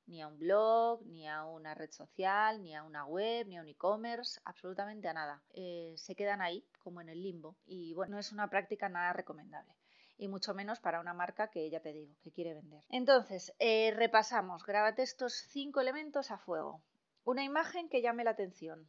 ni 0.07 0.21
a 0.21 0.27
un 0.27 0.37
blog, 0.37 1.05
ni 1.05 1.27
a 1.27 1.45
una 1.45 1.73
red 1.73 1.91
social, 1.91 2.61
ni 2.61 2.75
a 2.75 2.83
una 2.83 3.05
web, 3.05 3.47
ni 3.47 3.57
a 3.57 3.61
un 3.61 3.67
e-commerce, 3.67 4.39
absolutamente 4.45 5.07
a 5.07 5.13
nada. 5.13 5.43
Eh, 5.53 5.93
se 5.97 6.15
quedan 6.15 6.41
ahí, 6.41 6.65
como 6.79 7.01
en 7.01 7.09
el 7.09 7.21
limbo, 7.21 7.55
y 7.65 7.93
bueno, 7.93 8.15
no 8.15 8.19
es 8.19 8.31
una 8.31 8.49
práctica 8.49 8.89
nada 8.89 9.13
recomendable 9.13 9.73
y 10.21 10.27
mucho 10.27 10.53
menos 10.53 10.79
para 10.79 10.99
una 10.99 11.15
marca 11.15 11.49
que 11.49 11.67
ya 11.71 11.79
te 11.79 11.93
digo, 11.93 12.15
que 12.21 12.31
quiere 12.31 12.53
vender. 12.53 12.83
Entonces, 12.89 13.55
eh, 13.57 13.91
repasamos, 13.95 14.63
grábate 14.63 15.01
estos 15.01 15.33
cinco 15.49 15.81
elementos 15.81 16.29
a 16.29 16.37
fuego. 16.37 16.83
Una 17.23 17.43
imagen 17.43 17.89
que 17.89 18.03
llame 18.03 18.23
la 18.23 18.31
atención, 18.31 18.87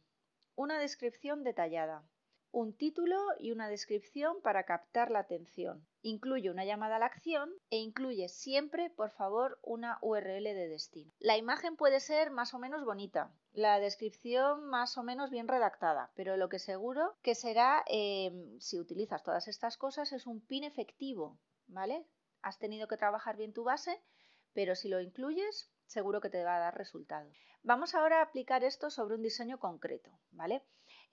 una 0.55 0.77
descripción 0.77 1.43
detallada, 1.43 2.03
un 2.53 2.71
título 2.71 3.19
y 3.39 3.51
una 3.51 3.67
descripción 3.67 4.39
para 4.43 4.63
captar 4.63 5.09
la 5.09 5.19
atención. 5.19 5.85
Incluye 6.03 6.51
una 6.51 6.65
llamada 6.65 6.97
a 6.97 6.99
la 6.99 7.07
acción 7.07 7.51
e 7.71 7.77
incluye 7.77 8.29
siempre, 8.29 8.91
por 8.91 9.09
favor, 9.09 9.57
una 9.63 9.97
URL 10.01 10.43
de 10.43 10.67
destino. 10.67 11.11
La 11.17 11.35
imagen 11.35 11.75
puede 11.75 11.99
ser 11.99 12.29
más 12.29 12.53
o 12.53 12.59
menos 12.59 12.85
bonita, 12.85 13.33
la 13.53 13.79
descripción 13.79 14.65
más 14.65 14.99
o 14.99 15.03
menos 15.03 15.31
bien 15.31 15.47
redactada, 15.47 16.11
pero 16.15 16.37
lo 16.37 16.47
que 16.47 16.59
seguro 16.59 17.17
que 17.23 17.33
será, 17.33 17.83
em, 17.87 18.59
si 18.59 18.79
utilizas 18.79 19.23
todas 19.23 19.47
estas 19.47 19.75
cosas, 19.75 20.13
es 20.13 20.27
un 20.27 20.39
pin 20.39 20.63
efectivo, 20.63 21.39
¿vale? 21.65 22.05
Has 22.43 22.59
tenido 22.59 22.87
que 22.87 22.97
trabajar 22.97 23.35
bien 23.35 23.51
tu 23.51 23.63
base, 23.63 23.99
pero 24.53 24.75
si 24.75 24.89
lo 24.89 25.01
incluyes, 25.01 25.71
seguro 25.87 26.21
que 26.21 26.29
te 26.29 26.43
va 26.43 26.57
a 26.57 26.59
dar 26.59 26.77
resultado. 26.77 27.31
Vamos 27.63 27.95
ahora 27.95 28.19
a 28.19 28.23
aplicar 28.23 28.63
esto 28.63 28.91
sobre 28.91 29.15
un 29.15 29.23
diseño 29.23 29.57
concreto, 29.57 30.11
¿vale? 30.31 30.63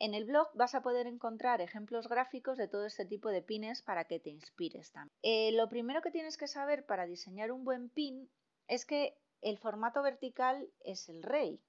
En 0.00 0.14
el 0.14 0.24
blog 0.24 0.48
vas 0.54 0.74
a 0.74 0.80
poder 0.80 1.06
encontrar 1.06 1.60
ejemplos 1.60 2.08
gráficos 2.08 2.56
de 2.56 2.68
todo 2.68 2.86
este 2.86 3.04
tipo 3.04 3.28
de 3.28 3.42
pines 3.42 3.82
para 3.82 4.06
que 4.06 4.18
te 4.18 4.30
inspires 4.30 4.92
también. 4.92 5.14
Eh, 5.22 5.52
lo 5.52 5.68
primero 5.68 6.00
que 6.00 6.10
tienes 6.10 6.38
que 6.38 6.48
saber 6.48 6.86
para 6.86 7.04
diseñar 7.04 7.52
un 7.52 7.64
buen 7.64 7.90
pin 7.90 8.30
es 8.66 8.86
que 8.86 9.18
el 9.42 9.58
formato 9.58 10.02
vertical 10.02 10.70
es 10.80 11.10
el 11.10 11.22
rey. 11.22 11.60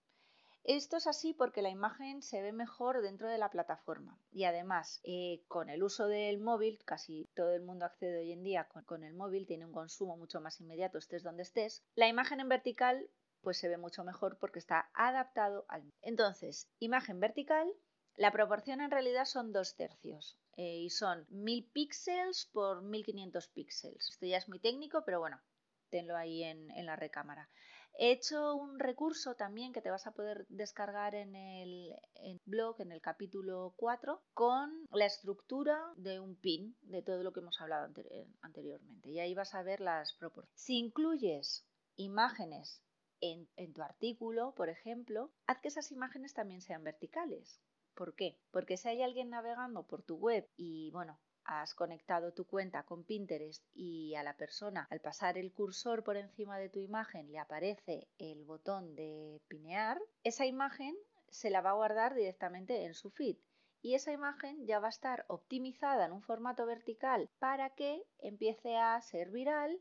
Esto 0.63 0.95
es 0.95 1.07
así 1.07 1.33
porque 1.33 1.61
la 1.61 1.71
imagen 1.71 2.21
se 2.21 2.41
ve 2.41 2.53
mejor 2.53 3.01
dentro 3.01 3.27
de 3.27 3.37
la 3.37 3.49
plataforma 3.49 4.17
y 4.31 4.45
además 4.45 5.01
eh, 5.03 5.43
con 5.49 5.69
el 5.69 5.83
uso 5.83 6.07
del 6.07 6.39
móvil, 6.39 6.79
casi 6.85 7.27
todo 7.35 7.53
el 7.53 7.63
mundo 7.63 7.83
accede 7.83 8.19
hoy 8.19 8.31
en 8.31 8.43
día 8.43 8.63
con, 8.69 8.85
con 8.85 9.03
el 9.03 9.13
móvil, 9.13 9.45
tiene 9.45 9.65
un 9.65 9.73
consumo 9.73 10.15
mucho 10.15 10.39
más 10.39 10.61
inmediato 10.61 10.99
estés 10.99 11.23
donde 11.23 11.43
estés, 11.43 11.83
la 11.95 12.07
imagen 12.07 12.39
en 12.39 12.47
vertical 12.47 13.09
pues 13.41 13.57
se 13.57 13.67
ve 13.67 13.77
mucho 13.77 14.03
mejor 14.03 14.37
porque 14.37 14.59
está 14.59 14.89
adaptado 14.93 15.65
al... 15.67 15.83
Entonces, 16.01 16.69
imagen 16.79 17.19
vertical, 17.19 17.67
la 18.21 18.31
proporción 18.31 18.81
en 18.81 18.91
realidad 18.91 19.25
son 19.25 19.51
dos 19.51 19.75
tercios 19.75 20.37
eh, 20.55 20.77
y 20.77 20.91
son 20.91 21.25
1000 21.29 21.71
píxeles 21.71 22.47
por 22.53 22.83
1500 22.83 23.47
píxeles. 23.47 24.09
Esto 24.09 24.27
ya 24.27 24.37
es 24.37 24.47
muy 24.47 24.59
técnico, 24.59 25.03
pero 25.03 25.19
bueno, 25.19 25.41
tenlo 25.89 26.15
ahí 26.15 26.43
en, 26.43 26.67
la 26.85 26.95
recámara. 26.95 27.49
He 27.97 28.11
hecho 28.11 28.53
un 28.53 28.77
recurso 28.77 29.33
también 29.33 29.73
que 29.73 29.81
te 29.81 29.89
vas 29.89 30.05
a 30.05 30.11
poder 30.11 30.45
descargar 30.49 31.15
en 31.15 31.35
el 31.35 31.95
blog, 32.45 32.79
en 32.79 32.91
el 32.91 33.01
capítulo 33.01 33.73
4, 33.77 34.21
con 34.35 34.87
la 34.91 35.07
estructura 35.07 35.81
de 35.95 36.19
un 36.19 36.35
pin, 36.35 36.77
de 36.83 37.01
todo 37.01 37.23
lo 37.23 37.33
que 37.33 37.39
hemos 37.39 37.59
hablado 37.59 37.91
anteriormente. 38.41 39.09
Y 39.09 39.19
ahí 39.19 39.33
vas 39.33 39.55
a 39.55 39.63
ver 39.63 39.81
las 39.81 40.13
proporciones. 40.13 40.61
Si 40.61 40.77
incluyes 40.77 41.65
imágenes 41.95 42.83
en, 43.19 43.49
en 43.55 43.73
tu 43.73 43.81
artículo, 43.81 44.53
por 44.53 44.69
ejemplo, 44.69 45.31
haz 45.47 45.59
que 45.59 45.69
esas 45.69 45.91
imágenes 45.91 46.35
también 46.35 46.61
sean 46.61 46.83
verticales. 46.83 47.59
¿Por 47.95 48.15
qué? 48.15 48.37
Porque 48.51 48.77
si 48.77 48.89
hay 48.89 49.01
alguien 49.01 49.29
navegando 49.29 49.83
por 49.83 50.03
tu 50.03 50.15
web 50.15 50.47
y, 50.55 50.91
bueno, 50.91 51.19
has 51.45 51.73
conectado 51.73 52.33
tu 52.33 52.45
cuenta 52.45 52.83
con 52.83 53.03
Pinterest 53.03 53.63
y 53.73 54.15
a 54.15 54.23
la 54.23 54.35
persona 54.35 54.87
al 54.89 55.01
pasar 55.01 55.37
el 55.37 55.51
cursor 55.51 56.03
por 56.03 56.17
encima 56.17 56.57
de 56.57 56.69
tu 56.69 56.79
imagen 56.79 57.31
le 57.31 57.39
aparece 57.39 58.07
el 58.17 58.45
botón 58.45 58.95
de 58.95 59.41
pinear, 59.47 59.99
esa 60.23 60.45
imagen 60.45 60.95
se 61.29 61.49
la 61.49 61.61
va 61.61 61.71
a 61.71 61.75
guardar 61.75 62.13
directamente 62.13 62.85
en 62.85 62.93
su 62.93 63.09
feed 63.09 63.37
y 63.81 63.95
esa 63.95 64.11
imagen 64.11 64.65
ya 64.67 64.79
va 64.79 64.87
a 64.87 64.91
estar 64.91 65.25
optimizada 65.27 66.05
en 66.05 66.11
un 66.11 66.21
formato 66.21 66.65
vertical 66.65 67.29
para 67.39 67.71
que 67.71 68.03
empiece 68.19 68.77
a 68.77 69.01
ser 69.01 69.31
viral 69.31 69.79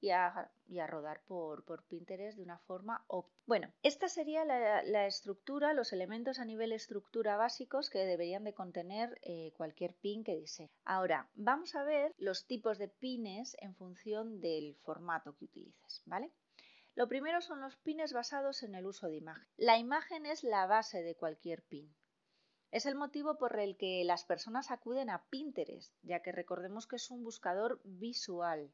y 0.00 0.10
a, 0.10 0.50
rodar 0.86 1.20
por, 1.26 1.64
Pinterest 1.84 2.36
de 2.36 2.42
una 2.42 2.58
forma 2.58 3.04
óptima. 3.08 3.36
Bueno, 3.46 3.72
esta 3.82 4.08
sería 4.08 4.44
la, 4.44 5.06
estructura, 5.06 5.72
los 5.72 5.92
elementos 5.92 6.38
a 6.38 6.44
nivel 6.44 6.72
estructura 6.72 7.36
básicos 7.36 7.90
que 7.90 8.00
deberían 8.00 8.44
de 8.44 8.54
contener 8.54 9.18
eh, 9.22 9.52
cualquier 9.56 9.94
pin 9.94 10.24
que 10.24 10.36
diseñe. 10.36 10.70
Ahora, 10.84 11.28
vamos 11.34 11.74
a 11.74 11.84
ver 11.84 12.14
los 12.18 12.46
tipos 12.46 12.78
de 12.78 12.88
pines 12.88 13.56
en 13.60 13.74
función 13.74 14.40
del 14.40 14.74
formato 14.76 15.34
que 15.36 15.46
utilices, 15.46 16.02
¿vale? 16.04 16.32
Lo 16.94 17.08
primero 17.08 17.42
son 17.42 17.60
los 17.60 17.76
pines 17.76 18.12
basados 18.12 18.62
en 18.62 18.74
el 18.74 18.86
uso 18.86 19.08
de 19.08 19.16
imagen. 19.16 19.46
La 19.56 19.78
imagen 19.78 20.24
es 20.24 20.42
la 20.42 20.66
base 20.66 21.02
de 21.02 21.14
cualquier 21.14 21.62
pin. 21.62 21.94
Es 22.70 22.84
el 22.86 22.94
motivo 22.94 23.38
por 23.38 23.58
el 23.58 23.76
que 23.76 24.02
las 24.04 24.24
personas 24.24 24.70
acuden 24.70 25.10
a 25.10 25.24
Pinterest, 25.30 25.94
ya 26.02 26.20
que 26.20 26.32
recordemos 26.32 26.86
que 26.86 26.96
es 26.96 27.10
un 27.10 27.22
buscador 27.22 27.80
visual. 27.84 28.72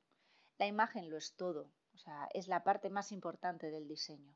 La 0.62 0.68
imagen 0.68 1.10
lo 1.10 1.16
es 1.16 1.34
todo, 1.34 1.72
o 1.92 1.98
sea, 1.98 2.28
es 2.32 2.46
la 2.46 2.62
parte 2.62 2.88
más 2.88 3.10
importante 3.10 3.72
del 3.72 3.88
diseño. 3.88 4.32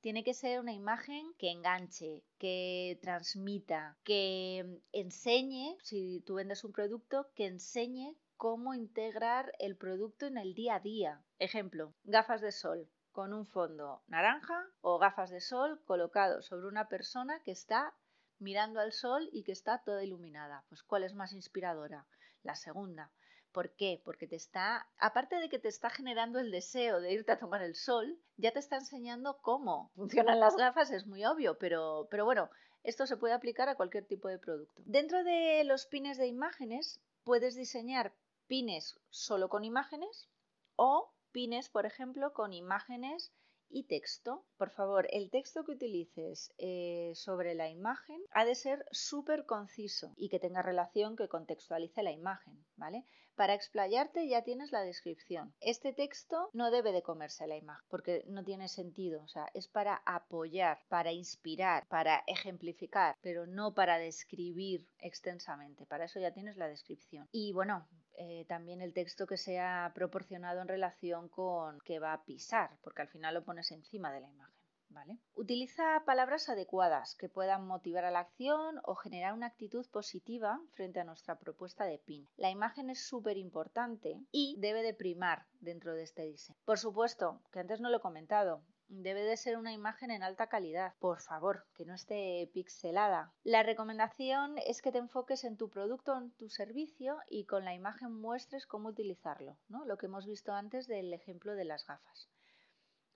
Tiene 0.00 0.22
que 0.22 0.32
ser 0.32 0.60
una 0.60 0.72
imagen 0.72 1.34
que 1.36 1.50
enganche, 1.50 2.22
que 2.38 2.96
transmita, 3.02 3.98
que 4.04 4.80
enseñe, 4.92 5.76
si 5.82 6.20
tú 6.24 6.34
vendes 6.34 6.62
un 6.62 6.70
producto, 6.70 7.32
que 7.34 7.46
enseñe 7.46 8.16
cómo 8.36 8.72
integrar 8.72 9.52
el 9.58 9.76
producto 9.76 10.26
en 10.26 10.38
el 10.38 10.54
día 10.54 10.76
a 10.76 10.80
día. 10.80 11.24
Ejemplo, 11.40 11.92
gafas 12.04 12.40
de 12.40 12.52
sol 12.52 12.88
con 13.10 13.34
un 13.34 13.44
fondo 13.44 14.04
naranja 14.06 14.64
o 14.80 14.98
gafas 14.98 15.30
de 15.30 15.40
sol 15.40 15.82
colocado 15.86 16.40
sobre 16.40 16.68
una 16.68 16.88
persona 16.88 17.42
que 17.42 17.50
está 17.50 17.96
mirando 18.38 18.78
al 18.78 18.92
sol 18.92 19.28
y 19.32 19.42
que 19.42 19.50
está 19.50 19.82
toda 19.82 20.04
iluminada. 20.04 20.64
Pues 20.68 20.84
¿cuál 20.84 21.02
es 21.02 21.14
más 21.14 21.32
inspiradora? 21.32 22.06
La 22.44 22.54
segunda. 22.54 23.10
¿Por 23.58 23.70
qué? 23.70 24.00
Porque 24.04 24.28
te 24.28 24.36
está, 24.36 24.86
aparte 25.00 25.34
de 25.40 25.48
que 25.48 25.58
te 25.58 25.66
está 25.66 25.90
generando 25.90 26.38
el 26.38 26.52
deseo 26.52 27.00
de 27.00 27.12
irte 27.12 27.32
a 27.32 27.40
tomar 27.40 27.60
el 27.60 27.74
sol, 27.74 28.16
ya 28.36 28.52
te 28.52 28.60
está 28.60 28.76
enseñando 28.76 29.38
cómo 29.42 29.90
funcionan 29.96 30.38
las 30.38 30.54
gafas, 30.56 30.92
es 30.92 31.08
muy 31.08 31.24
obvio, 31.24 31.58
pero, 31.58 32.06
pero 32.08 32.24
bueno, 32.24 32.50
esto 32.84 33.04
se 33.08 33.16
puede 33.16 33.34
aplicar 33.34 33.68
a 33.68 33.74
cualquier 33.74 34.04
tipo 34.04 34.28
de 34.28 34.38
producto. 34.38 34.80
Dentro 34.84 35.24
de 35.24 35.64
los 35.64 35.86
pines 35.86 36.18
de 36.18 36.28
imágenes 36.28 37.00
puedes 37.24 37.56
diseñar 37.56 38.12
pines 38.46 38.96
solo 39.10 39.48
con 39.48 39.64
imágenes 39.64 40.28
o 40.76 41.10
pines, 41.32 41.68
por 41.68 41.84
ejemplo, 41.84 42.32
con 42.32 42.52
imágenes 42.52 43.32
y 43.70 43.84
texto. 43.84 44.44
Por 44.56 44.70
favor, 44.70 45.06
el 45.10 45.30
texto 45.30 45.64
que 45.64 45.72
utilices 45.72 46.52
eh, 46.58 47.12
sobre 47.14 47.54
la 47.54 47.68
imagen 47.68 48.20
ha 48.32 48.44
de 48.44 48.54
ser 48.54 48.84
súper 48.90 49.46
conciso 49.46 50.12
y 50.16 50.28
que 50.28 50.40
tenga 50.40 50.62
relación 50.62 51.16
que 51.16 51.28
contextualice 51.28 52.02
la 52.02 52.12
imagen, 52.12 52.64
¿vale? 52.76 53.04
Para 53.38 53.54
explayarte 53.54 54.26
ya 54.26 54.42
tienes 54.42 54.72
la 54.72 54.80
descripción. 54.80 55.54
Este 55.60 55.92
texto 55.92 56.50
no 56.52 56.72
debe 56.72 56.90
de 56.90 57.02
comerse 57.02 57.46
la 57.46 57.56
imagen 57.56 57.86
porque 57.88 58.24
no 58.26 58.42
tiene 58.42 58.66
sentido, 58.66 59.22
o 59.22 59.28
sea, 59.28 59.48
es 59.54 59.68
para 59.68 60.02
apoyar, 60.04 60.80
para 60.88 61.12
inspirar, 61.12 61.86
para 61.86 62.24
ejemplificar, 62.26 63.16
pero 63.22 63.46
no 63.46 63.74
para 63.74 63.98
describir 63.98 64.88
extensamente. 64.98 65.86
Para 65.86 66.06
eso 66.06 66.18
ya 66.18 66.32
tienes 66.32 66.56
la 66.56 66.66
descripción. 66.66 67.28
Y 67.30 67.52
bueno, 67.52 67.86
eh, 68.18 68.44
también 68.48 68.82
el 68.82 68.92
texto 68.92 69.26
que 69.26 69.36
sea 69.36 69.92
proporcionado 69.94 70.60
en 70.60 70.68
relación 70.68 71.28
con 71.28 71.80
que 71.80 72.00
va 72.00 72.12
a 72.12 72.24
pisar, 72.24 72.70
porque 72.82 73.02
al 73.02 73.08
final 73.08 73.34
lo 73.34 73.44
pones 73.44 73.70
encima 73.70 74.12
de 74.12 74.20
la 74.20 74.28
imagen. 74.28 74.54
¿Vale? 74.90 75.18
Utiliza 75.34 76.02
palabras 76.06 76.48
adecuadas 76.48 77.14
que 77.14 77.28
puedan 77.28 77.66
motivar 77.66 78.06
a 78.06 78.10
la 78.10 78.20
acción 78.20 78.80
o 78.84 78.94
generar 78.94 79.34
una 79.34 79.46
actitud 79.46 79.86
positiva 79.90 80.58
frente 80.72 80.98
a 80.98 81.04
nuestra 81.04 81.38
propuesta 81.38 81.84
de 81.84 81.98
PIN. 81.98 82.26
La 82.38 82.50
imagen 82.50 82.88
es 82.88 83.06
súper 83.06 83.36
importante 83.36 84.18
y 84.32 84.56
debe 84.58 84.82
de 84.82 84.94
primar 84.94 85.44
dentro 85.60 85.94
de 85.94 86.04
este 86.04 86.22
diseño. 86.22 86.58
Por 86.64 86.78
supuesto, 86.78 87.42
que 87.52 87.60
antes 87.60 87.82
no 87.82 87.90
lo 87.90 87.98
he 87.98 88.00
comentado, 88.00 88.62
Debe 88.90 89.22
de 89.22 89.36
ser 89.36 89.58
una 89.58 89.74
imagen 89.74 90.10
en 90.10 90.22
alta 90.22 90.48
calidad, 90.48 90.94
por 90.98 91.20
favor, 91.20 91.66
que 91.74 91.84
no 91.84 91.94
esté 91.94 92.50
pixelada. 92.54 93.34
La 93.44 93.62
recomendación 93.62 94.56
es 94.66 94.80
que 94.80 94.92
te 94.92 94.98
enfoques 94.98 95.44
en 95.44 95.58
tu 95.58 95.68
producto 95.68 96.16
en 96.16 96.30
tu 96.32 96.48
servicio 96.48 97.18
y 97.28 97.44
con 97.44 97.66
la 97.66 97.74
imagen 97.74 98.14
muestres 98.14 98.66
cómo 98.66 98.88
utilizarlo, 98.88 99.58
¿no? 99.68 99.84
Lo 99.84 99.98
que 99.98 100.06
hemos 100.06 100.26
visto 100.26 100.54
antes 100.54 100.86
del 100.86 101.12
ejemplo 101.12 101.54
de 101.54 101.66
las 101.66 101.86
gafas. 101.86 102.30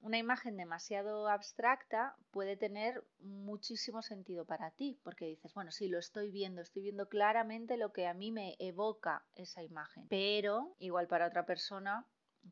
Una 0.03 0.19
imagen 0.19 0.59
demasiado 0.59 1.29
abstracta 1.29 2.17
puede 2.33 2.57
tener 2.57 3.07
muchísimo 3.21 4.03
sentido 4.03 4.45
para 4.45 4.73
ti, 4.73 5.01
porque 5.03 5.27
dices, 5.27 5.55
bueno, 5.55 5.71
sí, 5.71 5.89
lo 5.89 5.99
estoy 5.99 6.31
viendo, 6.31 6.61
estoy 6.61 6.83
viendo 6.83 7.09
claramente 7.09 7.79
lo 7.79 7.93
que 7.93 8.09
a 8.09 8.13
mí 8.13 8.31
me 8.31 8.57
evoca 8.59 9.25
esa 9.37 9.63
imagen, 9.63 10.07
pero 10.09 10.75
igual 10.81 11.07
para 11.07 11.29
otra 11.29 11.47
persona 11.47 12.07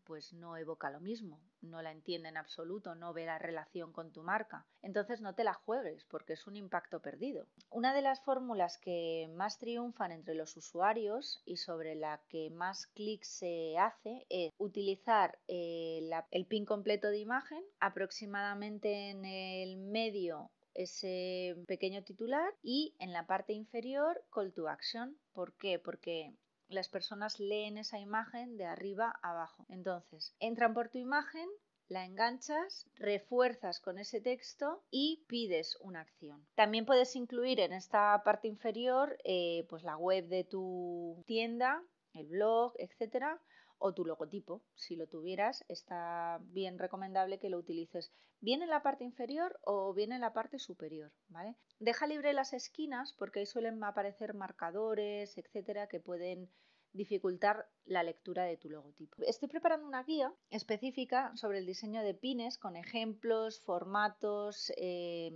pues 0.05 0.33
no 0.33 0.57
evoca 0.57 0.91
lo 0.91 1.01
mismo, 1.01 1.41
no 1.63 1.83
la 1.83 1.93
entiende 1.93 2.29
en 2.29 2.37
absoluto, 2.37 2.95
no 2.95 3.13
ve 3.13 3.27
la 3.27 3.39
relación 3.39 3.93
con 3.93 4.13
tu 4.13 4.23
marca. 4.23 4.67
Entonces 4.83 5.21
no 5.21 5.35
te 5.35 5.45
la 5.45 5.55
juegues 5.55 6.05
porque 6.05 6.35
es 6.35 6.47
un 6.47 6.57
impacto 6.57 7.01
perdido. 7.01 7.47
Una 7.71 7.95
de 7.95 8.03
las 8.03 8.21
fórmulas 8.23 8.79
que 8.79 9.31
más 9.35 9.59
triunfan 9.59 10.13
entre 10.13 10.35
los 10.35 10.57
usuarios 10.57 11.43
y 11.45 11.57
sobre 11.57 11.95
la 11.95 12.21
que 12.29 12.51
más 12.51 12.87
clics 12.89 13.29
se 13.29 13.77
hace 13.79 14.27
es 14.29 14.53
utilizar 14.59 15.39
eh, 15.49 16.09
el 16.31 16.47
pin 16.47 16.65
completo 16.65 17.09
de 17.09 17.19
imagen 17.19 17.63
aproximadamente 17.79 19.11
en 19.11 19.25
el 19.25 19.77
medio 19.77 20.51
ese 20.75 21.57
pequeño 21.67 22.03
titular 22.05 22.55
y 22.63 22.95
en 22.99 23.13
la 23.13 23.27
parte 23.27 23.53
inferior 23.53 24.25
call 24.33 24.53
to 24.53 24.69
action. 24.69 25.17
¿Por 25.33 25.53
qué? 25.55 25.79
Porque 25.79 26.33
las 26.71 26.89
personas 26.89 27.39
leen 27.41 27.79
esa 27.79 27.99
imagen 27.99 28.57
de 28.57 28.65
arriba 28.65 29.19
a 29.23 29.31
abajo. 29.31 29.67
Entonces, 29.69 30.35
entran 30.39 30.73
por 30.73 30.89
tu 30.89 30.99
imagen, 30.99 31.49
la 31.89 32.05
enganchas, 32.05 32.89
refuerzas 32.95 33.81
con 33.81 33.99
ese 33.99 34.21
texto 34.21 34.85
y 34.91 35.25
pides 35.27 35.77
una 35.81 36.01
acción. 36.01 36.47
También 36.55 36.87
puedes 36.87 37.17
incluir 37.17 37.59
en 37.61 37.73
esta 37.73 38.23
parte 38.25 38.47
inferior 38.47 39.19
eh, 39.25 39.67
pues 39.69 39.83
la 39.83 39.97
web 39.97 40.29
de 40.29 40.45
tu 40.45 41.25
tienda, 41.27 41.83
el 42.15 42.27
blog, 42.27 42.75
etcétera, 42.79 43.41
o 43.81 43.93
tu 43.93 44.05
logotipo. 44.05 44.63
Si 44.75 44.95
lo 44.95 45.09
tuvieras, 45.09 45.65
está 45.69 46.39
bien 46.43 46.79
recomendable 46.79 47.39
que 47.39 47.51
lo 47.51 47.59
utilices 47.59 48.13
bien 48.41 48.63
en 48.63 48.71
la 48.71 48.83
parte 48.83 49.05
inferior 49.05 49.59
o 49.65 49.93
bien 49.93 50.13
en 50.13 50.21
la 50.21 50.33
parte 50.33 50.59
superior. 50.59 51.11
¿vale? 51.29 51.57
Deja 51.81 52.07
libre 52.07 52.33
las 52.33 52.53
esquinas 52.53 53.13
porque 53.19 53.41
ahí 53.41 53.47
suelen 53.47 53.83
aparecer 53.83 54.35
marcadores, 54.35 55.37
etcétera, 55.37 55.89
que 55.89 55.99
pueden 55.99 56.49
dificultar 56.93 57.69
la 57.85 58.03
lectura 58.03 58.45
de 58.45 58.57
tu 58.57 58.69
logotipo. 58.69 59.23
Estoy 59.23 59.49
preparando 59.49 59.87
una 59.87 60.03
guía 60.03 60.33
específica 60.51 61.35
sobre 61.37 61.59
el 61.59 61.67
diseño 61.67 62.03
de 62.03 62.15
pines 62.15 62.59
con 62.59 62.77
ejemplos, 62.77 63.61
formatos, 63.61 64.73
eh, 64.77 65.33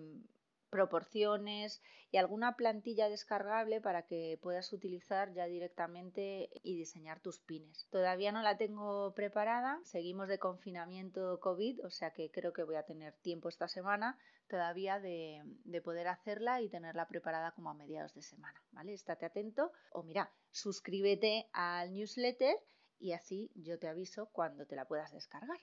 proporciones 0.74 1.80
y 2.10 2.16
alguna 2.16 2.56
plantilla 2.56 3.08
descargable 3.08 3.80
para 3.80 4.06
que 4.06 4.40
puedas 4.42 4.72
utilizar 4.72 5.32
ya 5.32 5.46
directamente 5.46 6.50
y 6.64 6.76
diseñar 6.76 7.20
tus 7.20 7.38
pines. 7.38 7.86
Todavía 7.92 8.32
no 8.32 8.42
la 8.42 8.56
tengo 8.56 9.14
preparada, 9.14 9.78
seguimos 9.84 10.26
de 10.26 10.40
confinamiento 10.40 11.38
COVID, 11.38 11.84
o 11.84 11.90
sea 11.90 12.10
que 12.10 12.28
creo 12.32 12.52
que 12.52 12.64
voy 12.64 12.74
a 12.74 12.82
tener 12.82 13.12
tiempo 13.22 13.48
esta 13.48 13.68
semana 13.68 14.18
todavía 14.48 14.98
de, 14.98 15.42
de 15.64 15.80
poder 15.80 16.08
hacerla 16.08 16.60
y 16.60 16.68
tenerla 16.68 17.06
preparada 17.06 17.52
como 17.52 17.70
a 17.70 17.74
mediados 17.74 18.12
de 18.14 18.22
semana, 18.22 18.60
¿vale? 18.72 18.94
Estate 18.94 19.26
atento 19.26 19.70
o 19.92 20.02
mira, 20.02 20.32
suscríbete 20.50 21.48
al 21.52 21.92
newsletter 21.92 22.56
y 22.98 23.12
así 23.12 23.52
yo 23.54 23.78
te 23.78 23.86
aviso 23.86 24.26
cuando 24.32 24.66
te 24.66 24.74
la 24.74 24.86
puedas 24.86 25.12
descargar. 25.12 25.60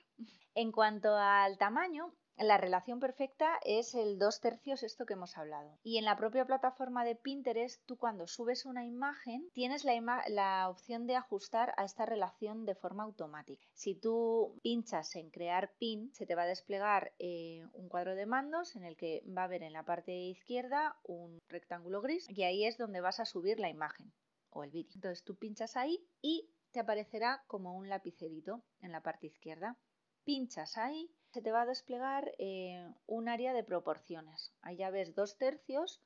En 0.54 0.72
cuanto 0.72 1.14
al 1.14 1.58
tamaño, 1.58 2.14
la 2.38 2.58
relación 2.58 2.98
perfecta 3.00 3.58
es 3.64 3.94
el 3.94 4.18
dos 4.18 4.40
tercios 4.40 4.82
esto 4.82 5.06
que 5.06 5.14
hemos 5.14 5.36
hablado. 5.36 5.78
Y 5.82 5.98
en 5.98 6.04
la 6.04 6.16
propia 6.16 6.44
plataforma 6.44 7.04
de 7.04 7.14
Pinterest, 7.14 7.84
tú 7.86 7.96
cuando 7.96 8.26
subes 8.26 8.64
una 8.64 8.84
imagen 8.84 9.48
tienes 9.52 9.84
la, 9.84 10.68
opción 10.68 11.06
de 11.06 11.16
ajustar 11.16 11.74
a 11.76 11.84
esta 11.84 12.06
relación 12.06 12.64
de 12.64 12.74
forma 12.74 13.04
automática. 13.04 13.66
Si 13.74 13.94
tú 13.94 14.58
pinchas 14.62 15.14
en 15.16 15.30
crear 15.30 15.72
pin, 15.78 16.12
se 16.14 16.26
te 16.26 16.34
va 16.34 16.42
a 16.42 16.46
desplegar 16.46 17.12
eh, 17.18 17.64
un 17.72 17.88
cuadro 17.88 18.14
de 18.14 18.26
mandos 18.26 18.76
en 18.76 18.84
el 18.84 18.96
que 18.96 19.22
va 19.26 19.42
a 19.42 19.44
haber 19.46 19.62
en 19.62 19.72
la 19.72 19.84
parte 19.84 20.12
izquierda 20.12 20.96
un 21.04 21.38
rectángulo 21.48 22.00
gris 22.00 22.28
y 22.28 22.42
ahí 22.42 22.64
es 22.64 22.78
donde 22.78 23.00
vas 23.00 23.20
a 23.20 23.24
subir 23.24 23.60
la 23.60 23.68
imagen 23.68 24.12
o 24.50 24.64
el 24.64 24.70
vídeo. 24.70 24.92
Entonces 24.94 25.24
tú 25.24 25.36
pinchas 25.36 25.76
ahí 25.76 26.04
y 26.20 26.48
te 26.72 26.80
aparecerá 26.80 27.44
como 27.46 27.76
un 27.76 27.88
lapicerito 27.88 28.62
en 28.80 28.92
la 28.92 29.02
parte 29.02 29.26
izquierda. 29.26 29.76
Pinchas 30.24 30.78
ahí 30.78 31.10
se 31.32 31.42
te 31.42 31.50
va 31.50 31.62
a 31.62 31.66
desplegar 31.66 32.32
eh, 32.38 32.86
un 33.06 33.28
área 33.28 33.52
de 33.52 33.64
proporciones. 33.64 34.52
Ahí 34.62 34.76
ya 34.76 34.90
ves 34.90 35.14
dos 35.14 35.36
tercios, 35.36 36.00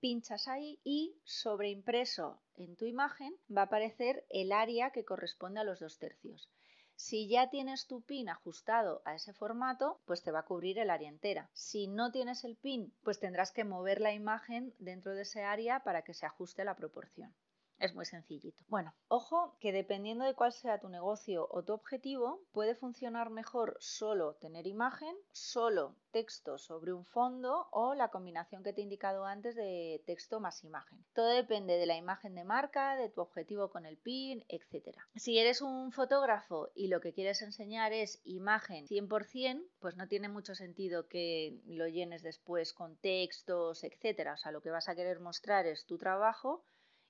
pinchas 0.00 0.48
ahí 0.48 0.80
y 0.82 1.16
sobreimpreso 1.24 2.40
en 2.56 2.76
tu 2.76 2.86
imagen 2.86 3.34
va 3.54 3.62
a 3.62 3.64
aparecer 3.66 4.26
el 4.30 4.50
área 4.50 4.90
que 4.90 5.04
corresponde 5.04 5.60
a 5.60 5.64
los 5.64 5.78
dos 5.80 5.98
tercios. 5.98 6.50
Si 6.96 7.28
ya 7.28 7.50
tienes 7.50 7.86
tu 7.86 8.02
pin 8.02 8.28
ajustado 8.28 9.02
a 9.04 9.14
ese 9.14 9.32
formato, 9.32 10.00
pues 10.06 10.22
te 10.22 10.30
va 10.30 10.40
a 10.40 10.44
cubrir 10.44 10.78
el 10.78 10.90
área 10.90 11.08
entera. 11.08 11.50
Si 11.52 11.86
no 11.86 12.10
tienes 12.12 12.44
el 12.44 12.56
pin, 12.56 12.92
pues 13.02 13.20
tendrás 13.20 13.52
que 13.52 13.64
mover 13.64 14.00
la 14.00 14.12
imagen 14.12 14.74
dentro 14.78 15.14
de 15.14 15.22
ese 15.22 15.42
área 15.42 15.84
para 15.84 16.02
que 16.02 16.14
se 16.14 16.26
ajuste 16.26 16.64
la 16.64 16.76
proporción. 16.76 17.34
Es 17.82 17.96
muy 17.96 18.06
sencillito. 18.06 18.62
Bueno, 18.68 18.94
ojo 19.08 19.56
que 19.58 19.72
dependiendo 19.72 20.24
de 20.24 20.34
cuál 20.34 20.52
sea 20.52 20.78
tu 20.78 20.88
negocio 20.88 21.48
o 21.50 21.64
tu 21.64 21.72
objetivo, 21.72 22.40
puede 22.52 22.76
funcionar 22.76 23.30
mejor 23.30 23.76
solo 23.80 24.34
tener 24.34 24.68
imagen, 24.68 25.16
solo 25.32 25.96
texto 26.12 26.58
sobre 26.58 26.92
un 26.92 27.04
fondo 27.04 27.66
o 27.72 27.94
la 27.94 28.10
combinación 28.10 28.62
que 28.62 28.72
te 28.72 28.82
he 28.82 28.84
indicado 28.84 29.24
antes 29.24 29.56
de 29.56 30.00
texto 30.06 30.38
más 30.38 30.62
imagen. 30.62 31.04
Todo 31.12 31.26
depende 31.26 31.76
de 31.76 31.86
la 31.86 31.96
imagen 31.96 32.36
de 32.36 32.44
marca, 32.44 32.94
de 32.94 33.08
tu 33.08 33.20
objetivo 33.20 33.70
con 33.70 33.84
el 33.84 33.96
pin, 33.96 34.44
etc. 34.46 34.96
Si 35.16 35.40
eres 35.40 35.60
un 35.60 35.90
fotógrafo 35.90 36.70
y 36.76 36.86
lo 36.86 37.00
que 37.00 37.12
quieres 37.12 37.42
enseñar 37.42 37.92
es 37.92 38.20
imagen 38.22 38.86
100%, 38.86 39.60
pues 39.80 39.96
no 39.96 40.06
tiene 40.06 40.28
mucho 40.28 40.54
sentido 40.54 41.08
que 41.08 41.60
lo 41.66 41.88
llenes 41.88 42.22
después 42.22 42.72
con 42.74 42.96
textos, 42.98 43.82
etc. 43.82 44.30
O 44.34 44.36
sea, 44.36 44.52
lo 44.52 44.62
que 44.62 44.70
vas 44.70 44.88
a 44.88 44.94
querer 44.94 45.18
mostrar 45.18 45.66
es 45.66 45.84
tu 45.84 45.98
trabajo 45.98 46.64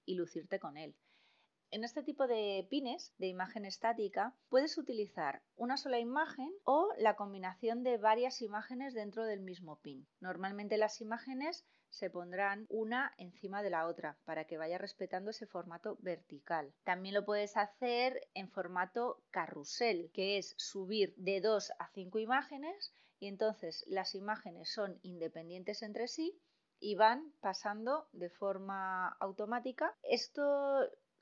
y 0.05 0.15
lucirte 0.15 0.59
con 0.59 0.77
él. 0.77 0.95
En 1.73 1.85
este 1.85 2.03
tipo 2.03 2.27
de 2.27 2.67
pines 2.69 3.15
de 3.17 3.29
imagen 3.29 3.65
estática 3.65 4.35
puedes 4.51 4.77
utilizar 4.77 5.43
una 5.57 5.79
sola 5.79 5.99
imagen 5.99 6.53
o 6.65 6.93
la 6.99 7.17
combinación 7.17 7.83
de 7.83 7.97
varias 7.97 8.43
imágenes 8.43 8.93
dentro 8.93 9.25
del 9.25 9.41
mismo 9.41 9.81
pin. 9.81 10.07
Normalmente 10.21 10.77
las 10.77 11.01
imágenes 11.01 11.65
se 11.89 12.11
pondrán 12.11 12.67
una 12.69 13.15
encima 13.17 13.63
de 13.63 13.71
la 13.71 13.87
otra 13.87 14.19
para 14.27 14.47
que 14.47 14.59
vaya 14.59 14.77
respetando 14.77 15.31
ese 15.31 15.47
formato 15.47 15.97
vertical. 16.01 16.75
También 16.85 17.15
lo 17.15 17.25
puedes 17.25 17.57
hacer 17.57 18.21
en 18.35 18.51
formato 18.51 19.23
carrusel, 19.31 20.11
que 20.13 20.37
es 20.37 20.55
subir 20.59 21.15
de 21.17 21.41
2 21.41 21.73
a 21.79 21.89
5 21.95 22.19
imágenes 22.19 22.93
y 23.19 23.29
entonces 23.29 23.83
las 23.87 24.15
imágenes 24.15 24.71
son 24.71 24.99
independientes 25.03 25.83
entre 25.83 26.07
sí 26.07 26.39
y 26.83 26.97
van 26.97 27.33
pasando 27.41 28.09
de 28.13 28.29
forma 28.29 29.09
automática. 29.21 29.95
Esto 30.03 30.43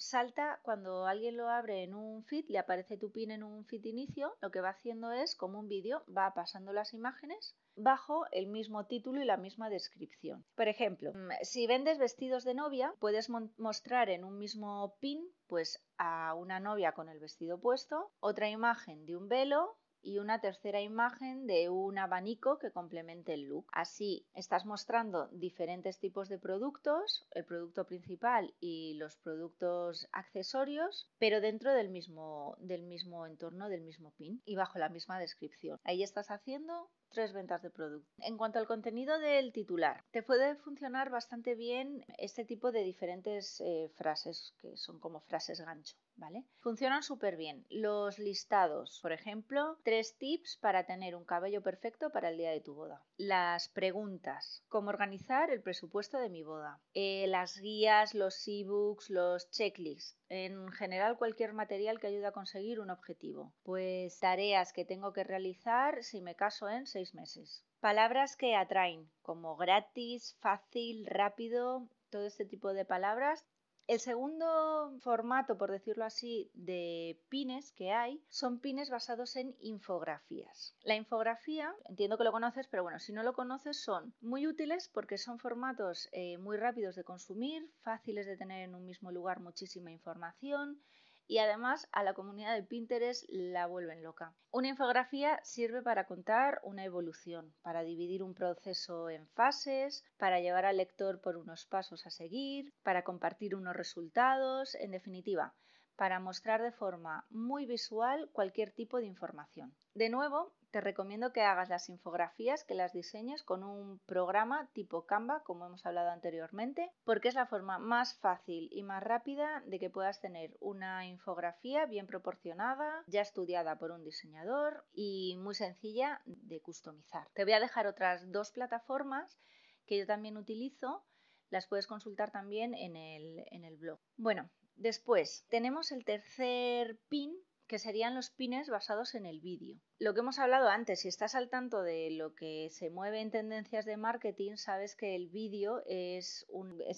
salta 0.01 0.59
cuando 0.63 1.05
alguien 1.05 1.37
lo 1.37 1.51
abre 1.51 1.85
en 1.85 1.95
un 1.95 2.25
feed, 2.25 2.47
le 2.49 2.59
aparece 2.59 2.97
tu 2.97 3.13
pin 3.13 3.31
en 3.31 3.43
un 3.43 3.67
feed 3.67 3.85
inicio, 3.85 4.35
lo 4.41 4.51
que 4.51 4.63
va 4.63 4.71
haciendo 4.71 5.13
es, 5.13 5.37
como 5.37 5.61
un 5.61 5.69
vídeo, 5.69 6.03
va 6.09 6.33
pasando 6.33 6.73
las 6.73 6.95
imágenes 6.95 7.55
bajo 7.77 8.25
el 8.33 8.47
mismo 8.47 8.87
título 8.87 9.21
y 9.21 9.27
la 9.27 9.37
misma 9.37 9.69
descripción. 9.69 10.45
Por 10.55 10.69
ejemplo, 10.69 11.13
mm, 11.13 11.31
si 11.43 11.67
vendes 11.67 11.99
vestidos 11.99 12.45
de 12.45 12.55
novia, 12.55 12.95
puedes 12.99 13.29
mostrar 13.29 14.09
en 14.09 14.25
un 14.25 14.39
mismo 14.39 14.97
pin 15.01 15.23
pues 15.47 15.85
a 15.99 16.35
una 16.35 16.61
novia 16.61 16.93
con 16.93 17.09
el 17.09 17.19
vestido 17.19 17.61
puesto, 17.61 18.11
otra 18.21 18.49
imagen 18.49 19.05
de 19.05 19.17
un 19.17 19.29
velo, 19.29 19.77
y 20.03 20.19
una 20.19 20.41
tercera 20.41 20.81
imagen 20.81 21.47
de 21.47 21.69
un 21.69 21.99
abanico 21.99 22.59
que 22.59 22.71
complemente 22.71 23.35
el 23.35 23.43
look. 23.43 23.67
Así 23.73 24.27
estás 24.35 24.67
mostrando 24.67 25.29
diferentes 25.29 25.99
tipos 25.99 26.29
de 26.29 26.39
productos, 26.39 27.27
el 27.33 27.45
producto 27.45 27.87
principal 27.87 28.55
y 28.61 28.95
los 28.95 29.17
productos 29.17 30.09
accesorios, 30.13 31.09
pero 31.19 31.41
dentro 31.41 31.73
del 31.73 31.89
mismo, 31.89 32.57
del 32.59 32.83
mismo 32.83 33.27
entorno, 33.27 33.69
del 33.69 33.83
mismo 33.83 34.13
pin 34.13 34.43
y 34.45 34.57
bajo 34.57 34.79
la 34.79 34.89
misma 34.89 35.19
descripción. 35.19 35.79
Ahí 35.85 36.03
estás 36.03 36.31
haciendo 36.31 36.91
tres 37.11 37.33
ventas 37.33 37.63
de 37.63 37.71
producto. 37.71 38.09
En 38.19 38.37
cuanto 38.37 38.59
al 38.59 38.67
contenido 38.67 39.19
del 39.19 39.53
titular, 39.53 40.05
te 40.11 40.23
puede 40.23 40.55
funcionar 40.57 41.11
bastante 41.11 41.55
bien 41.55 42.05
este 42.19 42.45
tipo 42.45 42.73
de 42.73 42.85
diferentes 42.85 43.61
eh, 43.61 43.91
frases 43.97 44.55
que 44.61 44.77
son 44.77 44.99
como 45.01 45.21
frases 45.21 45.61
gancho. 45.61 45.97
¿Vale? 46.21 46.45
Funcionan 46.59 47.03
súper 47.03 47.37
bien. 47.37 47.65
Los 47.71 48.19
listados, 48.19 49.01
por 49.01 49.13
ejemplo, 49.13 49.79
tres 49.83 50.19
tips 50.19 50.59
para 50.59 50.85
tener 50.85 51.17
un 51.17 51.25
cabello 51.25 51.63
perfecto 51.63 52.11
para 52.11 52.29
el 52.29 52.37
día 52.37 52.51
de 52.51 52.61
tu 52.61 52.75
boda. 52.75 53.03
Las 53.17 53.71
preguntas, 53.71 54.63
cómo 54.69 54.91
organizar 54.91 55.51
el 55.51 55.63
presupuesto 55.63 56.19
de 56.19 56.29
mi 56.29 56.43
boda. 56.43 56.79
Eh, 56.93 57.27
las 57.27 57.59
guías, 57.59 58.15
los 58.15 58.47
ebooks, 58.47 59.09
los 59.09 59.51
checklists 59.51 60.21
en 60.31 60.71
general 60.73 61.19
cualquier 61.19 61.53
material 61.53 61.99
que 61.99 62.07
ayude 62.07 62.27
a 62.27 62.33
conseguir 62.33 62.81
un 62.81 62.91
objetivo. 62.91 63.53
Pues 63.65 64.19
tareas 64.21 64.73
que 64.73 64.85
tengo 64.85 65.13
que 65.13 65.25
realizar 65.25 66.05
si 66.05 66.21
me 66.21 66.37
caso 66.37 66.69
en 66.69 66.87
seis 66.87 67.15
meses. 67.15 67.65
Palabras 67.81 68.37
que 68.37 68.55
atraen, 68.55 69.11
como 69.23 69.57
gratis, 69.57 70.37
fácil, 70.41 71.07
rápido, 71.07 71.89
todo 72.11 72.27
este 72.27 72.45
tipo 72.45 72.73
de 72.73 72.85
palabras 72.85 73.45
el 73.91 73.99
segundo 73.99 74.97
formato, 75.01 75.59
por 75.59 75.73
decirlo 75.73 76.05
así, 76.05 76.49
de 76.55 77.21
pines 77.29 77.73
que 77.73 77.91
hay 77.91 78.23
son 78.29 78.61
pines 78.61 78.89
basados 78.89 79.35
en 79.35 79.57
infografías. 79.59 80.77
La 80.85 80.95
infografía, 80.95 81.75
entiendo 81.87 82.17
que 82.17 82.23
lo 82.23 82.31
conoces, 82.31 82.69
pero 82.69 82.85
bueno, 82.85 83.01
si 83.01 83.13
no 83.13 83.25
lo 83.25 83.33
conoces, 83.33 83.83
son 83.83 84.15
muy 84.21 84.47
útiles 84.47 84.89
porque 84.95 85.19
son 85.19 85.41
formatos 85.41 86.09
eh, 86.13 86.39
muy 86.39 86.57
rápidos 86.57 86.95
de 86.95 87.03
consumir, 87.03 87.69
fáciles 87.83 88.27
de 88.27 88.37
tener 88.37 88.63
en 88.63 88.77
un 88.77 88.87
mismo 88.87 89.11
lugar 89.11 89.41
muchísima 89.41 89.91
información 89.91 90.81
y 91.31 91.39
además 91.39 91.89
a 91.93 92.03
la 92.03 92.13
comunidad 92.13 92.57
de 92.57 92.65
Pinterest 92.65 93.25
la 93.29 93.69
vuelven 93.69 94.03
loca. 94.03 94.35
Una 94.51 94.67
infografía 94.67 95.39
sirve 95.45 95.81
para 95.81 96.05
contar 96.05 96.61
una 96.65 96.85
evolución, 96.85 97.55
para 97.63 97.85
dividir 97.85 98.25
un 98.25 98.35
proceso 98.35 99.09
en 99.09 99.29
fases, 99.29 100.05
para 100.19 100.41
llevar 100.41 100.65
al 100.65 100.79
lector 100.79 101.21
por 101.21 101.37
unos 101.37 101.67
pasos 101.67 102.05
a 102.05 102.11
seguir, 102.11 102.75
para 102.83 103.05
compartir 103.05 103.55
unos 103.55 103.77
resultados, 103.77 104.75
en 104.75 104.91
definitiva, 104.91 105.55
para 106.01 106.19
mostrar 106.19 106.63
de 106.63 106.73
forma 106.73 107.27
muy 107.29 107.67
visual 107.67 108.31
cualquier 108.33 108.71
tipo 108.71 108.97
de 108.97 109.05
información. 109.05 109.77
De 109.93 110.09
nuevo, 110.09 110.55
te 110.71 110.81
recomiendo 110.81 111.31
que 111.31 111.43
hagas 111.43 111.69
las 111.69 111.91
infografías, 111.91 112.65
que 112.65 112.75
las 112.75 112.95
diseñes 112.95 113.43
con 113.43 113.63
un 113.63 113.99
programa 114.07 114.71
tipo 114.73 115.05
Canva, 115.05 115.43
como 115.43 115.67
hemos 115.67 115.85
hablado 115.85 116.09
anteriormente, 116.09 116.91
porque 117.05 117.29
es 117.29 117.35
la 117.35 117.45
forma 117.45 117.79
más 117.79 118.15
fácil 118.15 118.71
y 118.73 118.83
más 118.83 119.03
rápida 119.03 119.63
de 119.67 119.79
que 119.79 119.91
puedas 119.91 120.23
tener 120.23 120.57
una 120.61 121.05
infografía 121.05 121.85
bien 121.85 122.07
proporcionada, 122.07 123.05
ya 123.07 123.21
estudiada 123.21 123.79
por 123.79 123.91
un 123.91 124.03
diseñador 124.03 124.87
y 124.95 125.37
muy 125.37 125.55
sencilla 125.55 126.23
de 126.25 126.63
customizar. 126.63 127.29
Te 127.35 127.45
voy 127.45 127.53
a 127.53 127.61
dejar 127.61 127.87
otras 127.87 128.33
dos 128.33 128.53
plataformas 128.53 129.39
que 129.85 129.99
yo 129.99 130.07
también 130.07 130.39
utilizo, 130.39 131.05
las 131.51 131.67
puedes 131.67 131.87
consultar 131.87 132.31
también 132.31 132.73
en 132.73 132.97
el, 132.97 133.45
en 133.51 133.65
el 133.65 133.77
blog. 133.77 134.01
Bueno, 134.17 134.49
después 134.81 135.47
tenemos 135.49 135.93
el 135.93 136.05
tercer 136.05 136.99
pin 137.09 137.37
que 137.71 137.79
serían 137.79 138.17
los 138.17 138.31
pines 138.31 138.69
basados 138.69 139.15
en 139.15 139.27
el 139.27 139.39
vídeo. 139.39 139.79
Lo 140.01 140.13
que 140.13 140.21
hemos 140.21 140.41
hablado 140.41 140.69
antes, 140.69 141.03
si 141.03 141.09
estás 141.09 141.37
al 141.37 141.49
tanto 141.51 141.83
de 141.83 142.11
lo 142.11 142.35
que 142.35 142.69
se 142.73 142.91
mueve 142.91 143.21
en 143.21 143.31
tendencias 143.31 143.85
de 143.85 143.97
marketing, 143.97 144.57
sabes 144.57 144.97
que 144.97 145.15
el 145.15 145.29
vídeo 145.29 145.81
es, 145.87 146.45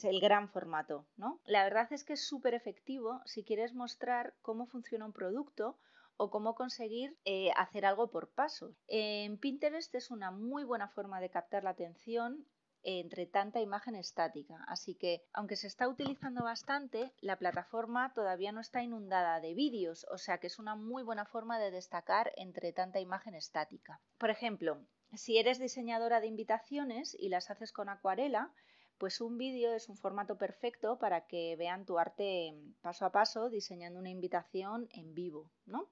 el 0.02 0.20
gran 0.20 0.48
formato, 0.48 1.06
¿no? 1.18 1.42
La 1.44 1.64
verdad 1.64 1.92
es 1.92 2.04
que 2.04 2.14
es 2.14 2.26
súper 2.26 2.54
efectivo 2.54 3.20
si 3.26 3.44
quieres 3.44 3.74
mostrar 3.74 4.34
cómo 4.40 4.64
funciona 4.66 5.04
un 5.04 5.12
producto 5.12 5.78
o 6.16 6.30
cómo 6.30 6.54
conseguir 6.54 7.18
eh, 7.26 7.50
hacer 7.56 7.84
algo 7.84 8.10
por 8.10 8.30
paso. 8.30 8.74
En 8.86 9.36
Pinterest 9.36 9.94
es 9.94 10.10
una 10.10 10.30
muy 10.30 10.64
buena 10.64 10.88
forma 10.88 11.20
de 11.20 11.28
captar 11.28 11.64
la 11.64 11.70
atención 11.70 12.46
entre 12.82 13.26
tanta 13.26 13.60
imagen 13.60 13.94
estática. 13.94 14.64
Así 14.68 14.94
que, 14.94 15.22
aunque 15.32 15.56
se 15.56 15.66
está 15.66 15.88
utilizando 15.88 16.42
bastante, 16.42 17.12
la 17.20 17.36
plataforma 17.36 18.12
todavía 18.14 18.52
no 18.52 18.60
está 18.60 18.82
inundada 18.82 19.40
de 19.40 19.54
vídeos, 19.54 20.06
o 20.10 20.18
sea 20.18 20.38
que 20.38 20.46
es 20.46 20.58
una 20.58 20.74
muy 20.74 21.02
buena 21.02 21.24
forma 21.24 21.58
de 21.58 21.70
destacar 21.70 22.32
entre 22.36 22.72
tanta 22.72 23.00
imagen 23.00 23.34
estática. 23.34 24.00
Por 24.18 24.30
ejemplo, 24.30 24.78
si 25.14 25.38
eres 25.38 25.58
diseñadora 25.58 26.20
de 26.20 26.26
invitaciones 26.26 27.16
y 27.18 27.28
las 27.28 27.50
haces 27.50 27.72
con 27.72 27.88
acuarela, 27.88 28.52
pues 28.98 29.20
un 29.20 29.36
vídeo 29.36 29.74
es 29.74 29.88
un 29.88 29.96
formato 29.96 30.38
perfecto 30.38 30.98
para 30.98 31.26
que 31.26 31.56
vean 31.56 31.84
tu 31.84 31.98
arte 31.98 32.54
paso 32.82 33.04
a 33.04 33.10
paso 33.10 33.48
diseñando 33.48 33.98
una 33.98 34.10
invitación 34.10 34.88
en 34.92 35.12
vivo, 35.12 35.50
¿no? 35.66 35.90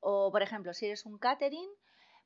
O, 0.00 0.30
por 0.30 0.42
ejemplo, 0.42 0.74
si 0.74 0.86
eres 0.86 1.06
un 1.06 1.18
catering, 1.18 1.70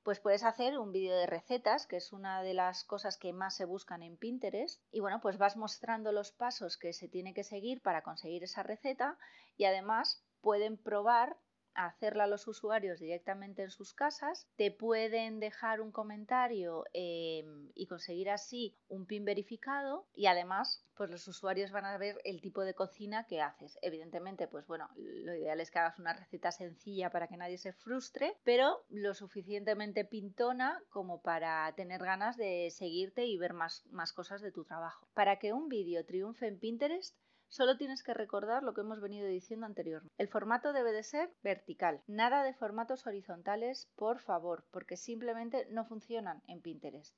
pues 0.03 0.21
puedes 0.21 0.45
hacer 0.45 0.79
un 0.79 0.93
vídeo 0.93 1.17
de 1.17 1.27
recetas, 1.27 1.87
que 1.87 1.97
es 1.97 2.13
una 2.13 2.43
de 2.43 2.55
las 2.55 2.85
cosas 2.85 3.19
que 3.19 3.33
más 3.33 3.57
se 3.57 3.65
buscan 3.65 4.03
en 4.03 4.17
Pinterest. 4.17 4.83
Y 4.91 5.01
bueno, 5.01 5.21
pues 5.21 5.39
vas 5.39 5.57
mostrando 5.57 6.13
los 6.13 6.33
pasos 6.33 6.77
que 6.77 6.93
se 6.93 7.09
tiene 7.09 7.35
que 7.35 7.45
seguir 7.45 7.83
para 7.83 8.03
conseguir 8.03 8.43
esa 8.45 8.63
receta 8.63 9.19
y 9.57 9.65
además 9.65 10.25
pueden 10.41 10.79
probar 10.79 11.37
hacerla 11.75 12.25
a 12.25 12.27
los 12.27 12.47
usuarios 12.47 13.01
directamente 13.01 13.63
en 13.63 13.71
sus 13.71 13.95
casas, 13.95 14.49
te 14.57 14.71
pueden 14.71 15.41
dejar 15.41 15.81
un 15.81 15.93
comentario 15.93 16.85
em, 16.93 17.71
y 17.75 17.87
conseguir 17.87 18.31
así 18.31 18.77
un 18.89 19.07
pin 19.07 19.25
verificado 19.25 20.07
y 20.15 20.27
además 20.27 20.85
pues 21.01 21.11
los 21.11 21.27
usuarios 21.29 21.71
van 21.71 21.87
a 21.87 21.97
ver 21.97 22.21
el 22.25 22.43
tipo 22.43 22.63
de 22.63 22.75
cocina 22.75 23.25
que 23.27 23.41
haces. 23.41 23.79
Evidentemente, 23.81 24.49
pues 24.49 24.67
bueno, 24.67 24.87
lo 24.97 25.35
ideal 25.35 25.59
es 25.59 25.71
que 25.71 25.79
hagas 25.79 25.99
una 25.99 26.13
receta 26.13 26.53
sencilla 26.53 27.09
para 27.09 27.27
que 27.27 27.39
nadie 27.39 27.57
se 27.57 27.73
frustre, 27.73 28.37
pero 28.45 28.85
lo 28.91 29.15
suficientemente 29.15 30.05
pintona 30.05 30.79
como 30.91 31.23
para 31.23 31.75
tener 31.75 32.03
ganas 32.03 32.37
de 32.37 32.71
seguirte 32.71 33.25
y 33.25 33.39
ver 33.39 33.55
más, 33.55 33.87
más 33.87 34.13
cosas 34.13 34.43
de 34.43 34.53
tu 34.53 34.65
trabajo. 34.65 35.09
Para 35.15 35.39
que 35.39 35.55
un 35.55 35.71
vídeo 35.71 36.05
triunfe 36.05 36.47
en 36.47 36.59
Pinterest, 36.59 37.17
Solo 37.51 37.77
tienes 37.77 38.05
que 38.05 38.15
recordar 38.15 38.63
lo 38.63 38.75
que 38.75 38.83
hemos 38.83 39.01
venido 39.01 39.27
diciendo 39.27 39.67
anteriormente. 39.67 40.15
El 40.19 40.29
formato 40.29 40.73
debe 40.73 40.93
de 40.93 41.03
ser 41.03 41.35
vertical. 41.43 42.01
Nada 42.07 42.45
de 42.45 42.55
formatos 42.55 43.09
horizontales, 43.09 43.91
por 43.97 44.21
favor, 44.21 44.65
porque 44.71 44.97
simplemente 44.97 45.67
no 45.69 45.85
funcionan 45.85 46.43
en 46.47 46.61
Pinterest 46.61 47.17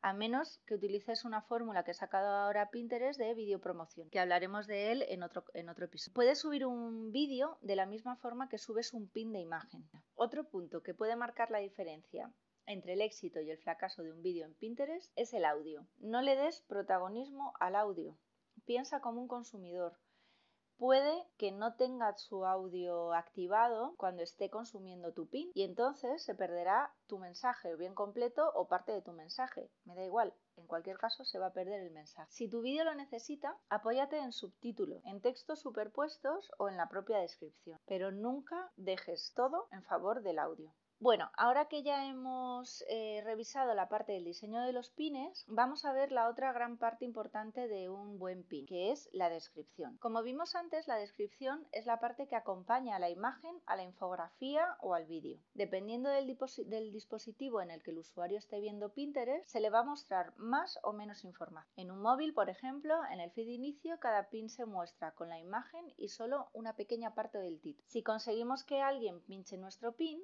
a 0.00 0.12
menos 0.12 0.60
que 0.66 0.74
utilices 0.74 1.24
una 1.24 1.42
fórmula 1.42 1.84
que 1.84 1.90
he 1.90 1.94
sacado 1.94 2.28
ahora 2.28 2.70
Pinterest 2.70 3.18
de 3.18 3.34
video 3.34 3.60
promoción, 3.60 4.10
que 4.10 4.20
hablaremos 4.20 4.66
de 4.66 4.92
él 4.92 5.04
en 5.08 5.22
otro, 5.22 5.44
en 5.54 5.68
otro 5.68 5.86
episodio. 5.86 6.14
Puedes 6.14 6.38
subir 6.38 6.66
un 6.66 7.10
vídeo 7.10 7.58
de 7.62 7.76
la 7.76 7.86
misma 7.86 8.16
forma 8.16 8.48
que 8.48 8.58
subes 8.58 8.92
un 8.92 9.08
pin 9.08 9.32
de 9.32 9.40
imagen. 9.40 9.88
Otro 10.14 10.48
punto 10.48 10.82
que 10.82 10.94
puede 10.94 11.16
marcar 11.16 11.50
la 11.50 11.58
diferencia 11.58 12.32
entre 12.66 12.92
el 12.92 13.00
éxito 13.00 13.40
y 13.40 13.50
el 13.50 13.58
fracaso 13.58 14.02
de 14.02 14.12
un 14.12 14.22
vídeo 14.22 14.44
en 14.44 14.54
Pinterest 14.54 15.10
es 15.16 15.32
el 15.34 15.44
audio. 15.44 15.86
No 15.98 16.22
le 16.22 16.36
des 16.36 16.62
protagonismo 16.62 17.54
al 17.58 17.74
audio 17.74 18.16
piensa 18.68 19.00
como 19.00 19.22
un 19.22 19.28
consumidor. 19.28 19.96
Puede 20.76 21.26
que 21.38 21.52
no 21.52 21.74
tenga 21.76 22.14
su 22.18 22.44
audio 22.44 23.14
activado 23.14 23.94
cuando 23.96 24.22
esté 24.22 24.50
consumiendo 24.50 25.14
tu 25.14 25.26
pin 25.26 25.50
y 25.54 25.62
entonces 25.62 26.22
se 26.22 26.34
perderá 26.34 26.94
tu 27.06 27.18
mensaje 27.18 27.74
bien 27.76 27.94
completo 27.94 28.52
o 28.54 28.68
parte 28.68 28.92
de 28.92 29.00
tu 29.00 29.12
mensaje. 29.12 29.70
Me 29.86 29.94
da 29.94 30.04
igual, 30.04 30.34
en 30.56 30.66
cualquier 30.66 30.98
caso 30.98 31.24
se 31.24 31.38
va 31.38 31.46
a 31.46 31.52
perder 31.54 31.80
el 31.80 31.92
mensaje. 31.92 32.30
Si 32.30 32.46
tu 32.46 32.60
vídeo 32.60 32.84
lo 32.84 32.94
necesita, 32.94 33.56
apóyate 33.70 34.18
en 34.18 34.32
subtítulo, 34.32 35.00
en 35.06 35.22
textos 35.22 35.60
superpuestos 35.60 36.52
o 36.58 36.68
en 36.68 36.76
la 36.76 36.90
propia 36.90 37.20
descripción, 37.20 37.80
pero 37.86 38.12
nunca 38.12 38.70
dejes 38.76 39.32
todo 39.34 39.66
en 39.72 39.82
favor 39.82 40.22
del 40.22 40.38
audio. 40.38 40.74
Bueno, 41.00 41.30
ahora 41.36 41.68
que 41.68 41.84
ya 41.84 42.06
hemos 42.06 42.84
eh, 42.88 43.22
revisado 43.24 43.72
la 43.72 43.88
parte 43.88 44.10
del 44.10 44.24
diseño 44.24 44.62
de 44.62 44.72
los 44.72 44.90
pines, 44.90 45.44
vamos 45.46 45.84
a 45.84 45.92
ver 45.92 46.10
la 46.10 46.28
otra 46.28 46.52
gran 46.52 46.76
parte 46.76 47.04
importante 47.04 47.68
de 47.68 47.88
un 47.88 48.18
buen 48.18 48.42
pin, 48.42 48.66
que 48.66 48.90
es 48.90 49.08
la 49.12 49.30
descripción. 49.30 49.96
Como 49.98 50.24
vimos 50.24 50.56
antes, 50.56 50.88
la 50.88 50.96
descripción 50.96 51.64
es 51.70 51.86
la 51.86 52.00
parte 52.00 52.26
que 52.26 52.34
acompaña 52.34 52.96
a 52.96 52.98
la 52.98 53.10
imagen, 53.10 53.62
a 53.66 53.76
la 53.76 53.84
infografía 53.84 54.76
o 54.80 54.92
al 54.94 55.06
vídeo. 55.06 55.38
Dependiendo 55.54 56.10
del, 56.10 56.36
del 56.66 56.90
dispositivo 56.90 57.62
en 57.62 57.70
el 57.70 57.80
que 57.84 57.92
el 57.92 57.98
usuario 57.98 58.36
esté 58.36 58.58
viendo 58.58 58.92
Pinterest, 58.92 59.46
se 59.46 59.60
le 59.60 59.70
va 59.70 59.80
a 59.80 59.84
mostrar 59.84 60.36
más 60.36 60.80
o 60.82 60.92
menos 60.92 61.22
información. 61.22 61.72
En 61.76 61.92
un 61.92 62.02
móvil, 62.02 62.34
por 62.34 62.50
ejemplo, 62.50 62.96
en 63.12 63.20
el 63.20 63.30
feed 63.30 63.46
inicio, 63.46 64.00
cada 64.00 64.30
pin 64.30 64.50
se 64.50 64.66
muestra 64.66 65.12
con 65.12 65.28
la 65.28 65.38
imagen 65.38 65.94
y 65.96 66.08
solo 66.08 66.48
una 66.54 66.74
pequeña 66.74 67.14
parte 67.14 67.38
del 67.38 67.60
título. 67.60 67.86
Si 67.86 68.02
conseguimos 68.02 68.64
que 68.64 68.82
alguien 68.82 69.20
pinche 69.20 69.56
nuestro 69.58 69.92
pin, 69.92 70.20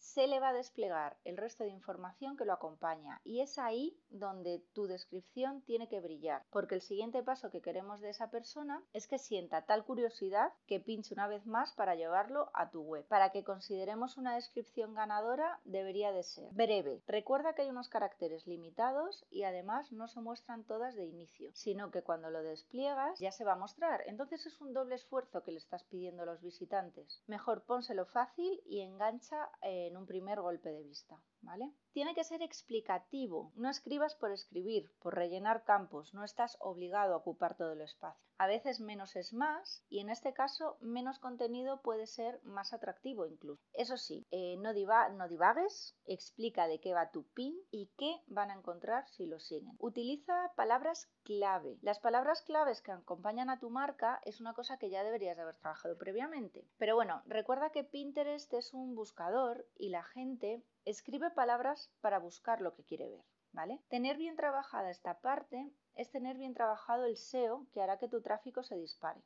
se 0.00 0.26
le 0.26 0.40
va 0.40 0.48
a 0.48 0.54
desplegar 0.54 1.16
el 1.24 1.36
resto 1.36 1.64
de 1.64 1.70
información 1.70 2.36
que 2.36 2.44
lo 2.44 2.52
acompaña 2.52 3.20
y 3.24 3.40
es 3.40 3.58
ahí 3.58 3.96
donde 4.08 4.64
tu 4.72 4.86
descripción 4.86 5.62
tiene 5.62 5.88
que 5.88 6.00
brillar, 6.00 6.42
porque 6.50 6.74
el 6.74 6.80
siguiente 6.80 7.22
paso 7.22 7.50
que 7.50 7.60
queremos 7.60 8.00
de 8.00 8.10
esa 8.10 8.30
persona 8.30 8.82
es 8.92 9.06
que 9.06 9.18
sienta 9.18 9.66
tal 9.66 9.84
curiosidad 9.84 10.52
que 10.66 10.80
pinche 10.80 11.14
una 11.14 11.28
vez 11.28 11.46
más 11.46 11.72
para 11.72 11.94
llevarlo 11.94 12.50
a 12.54 12.70
tu 12.70 12.80
web. 12.82 13.06
Para 13.06 13.30
que 13.30 13.44
consideremos 13.44 14.16
una 14.16 14.34
descripción 14.34 14.94
ganadora 14.94 15.60
debería 15.64 16.12
de 16.12 16.22
ser 16.22 16.52
breve. 16.52 17.02
Recuerda 17.06 17.54
que 17.54 17.62
hay 17.62 17.70
unos 17.70 17.88
caracteres 17.88 18.46
limitados 18.46 19.24
y 19.30 19.44
además 19.44 19.92
no 19.92 20.08
se 20.08 20.20
muestran 20.20 20.64
todas 20.64 20.94
de 20.94 21.04
inicio, 21.04 21.50
sino 21.54 21.90
que 21.90 22.02
cuando 22.02 22.30
lo 22.30 22.42
despliegas 22.42 23.18
ya 23.18 23.32
se 23.32 23.44
va 23.44 23.52
a 23.52 23.56
mostrar. 23.56 24.02
Entonces 24.06 24.46
es 24.46 24.60
un 24.60 24.72
doble 24.72 24.94
esfuerzo 24.94 25.42
que 25.42 25.52
le 25.52 25.58
estás 25.58 25.84
pidiendo 25.84 26.22
a 26.22 26.26
los 26.26 26.40
visitantes. 26.40 27.22
Mejor 27.26 27.62
pónselo 27.64 28.06
fácil 28.06 28.60
y 28.66 28.80
engancha 28.80 29.50
eh, 29.62 29.89
en 29.90 29.96
un 29.96 30.06
primer 30.06 30.40
golpe 30.40 30.70
de 30.70 30.82
vista. 30.82 31.20
¿Vale? 31.42 31.72
Tiene 31.92 32.14
que 32.14 32.24
ser 32.24 32.42
explicativo, 32.42 33.52
no 33.56 33.68
escribas 33.68 34.14
por 34.14 34.30
escribir, 34.30 34.92
por 35.00 35.14
rellenar 35.14 35.64
campos, 35.64 36.14
no 36.14 36.24
estás 36.24 36.56
obligado 36.60 37.14
a 37.14 37.16
ocupar 37.16 37.56
todo 37.56 37.72
el 37.72 37.80
espacio. 37.80 38.30
A 38.38 38.46
veces 38.46 38.80
menos 38.80 39.16
es 39.16 39.34
más 39.34 39.84
y 39.88 40.00
en 40.00 40.08
este 40.08 40.32
caso 40.32 40.78
menos 40.80 41.18
contenido 41.18 41.82
puede 41.82 42.06
ser 42.06 42.40
más 42.44 42.72
atractivo 42.72 43.26
incluso. 43.26 43.62
Eso 43.72 43.96
sí, 43.96 44.26
eh, 44.30 44.56
no, 44.58 44.72
no 45.12 45.28
divagues, 45.28 45.96
explica 46.06 46.66
de 46.66 46.80
qué 46.80 46.94
va 46.94 47.10
tu 47.10 47.24
pin 47.34 47.54
y 47.70 47.90
qué 47.98 48.22
van 48.28 48.50
a 48.50 48.54
encontrar 48.54 49.06
si 49.08 49.26
lo 49.26 49.40
siguen. 49.40 49.74
Utiliza 49.78 50.52
palabras 50.56 51.10
clave. 51.24 51.78
Las 51.82 51.98
palabras 51.98 52.42
claves 52.42 52.80
que 52.80 52.92
acompañan 52.92 53.50
a 53.50 53.58
tu 53.58 53.68
marca 53.68 54.20
es 54.24 54.40
una 54.40 54.54
cosa 54.54 54.78
que 54.78 54.90
ya 54.90 55.04
deberías 55.04 55.36
de 55.36 55.42
haber 55.42 55.56
trabajado 55.56 55.98
previamente. 55.98 56.64
Pero 56.78 56.94
bueno, 56.94 57.22
recuerda 57.26 57.70
que 57.70 57.84
Pinterest 57.84 58.52
es 58.54 58.72
un 58.72 58.94
buscador 58.94 59.66
y 59.76 59.90
la 59.90 60.02
gente 60.02 60.64
escribe 60.84 61.30
palabras 61.30 61.90
para 62.00 62.18
buscar 62.18 62.60
lo 62.60 62.74
que 62.74 62.84
quiere 62.84 63.08
ver, 63.08 63.24
¿vale? 63.52 63.82
Tener 63.88 64.16
bien 64.16 64.36
trabajada 64.36 64.90
esta 64.90 65.20
parte 65.20 65.72
es 65.94 66.10
tener 66.10 66.36
bien 66.36 66.54
trabajado 66.54 67.04
el 67.04 67.16
SEO 67.16 67.66
que 67.72 67.82
hará 67.82 67.98
que 67.98 68.08
tu 68.08 68.22
tráfico 68.22 68.62
se 68.62 68.76
dispare. 68.76 69.22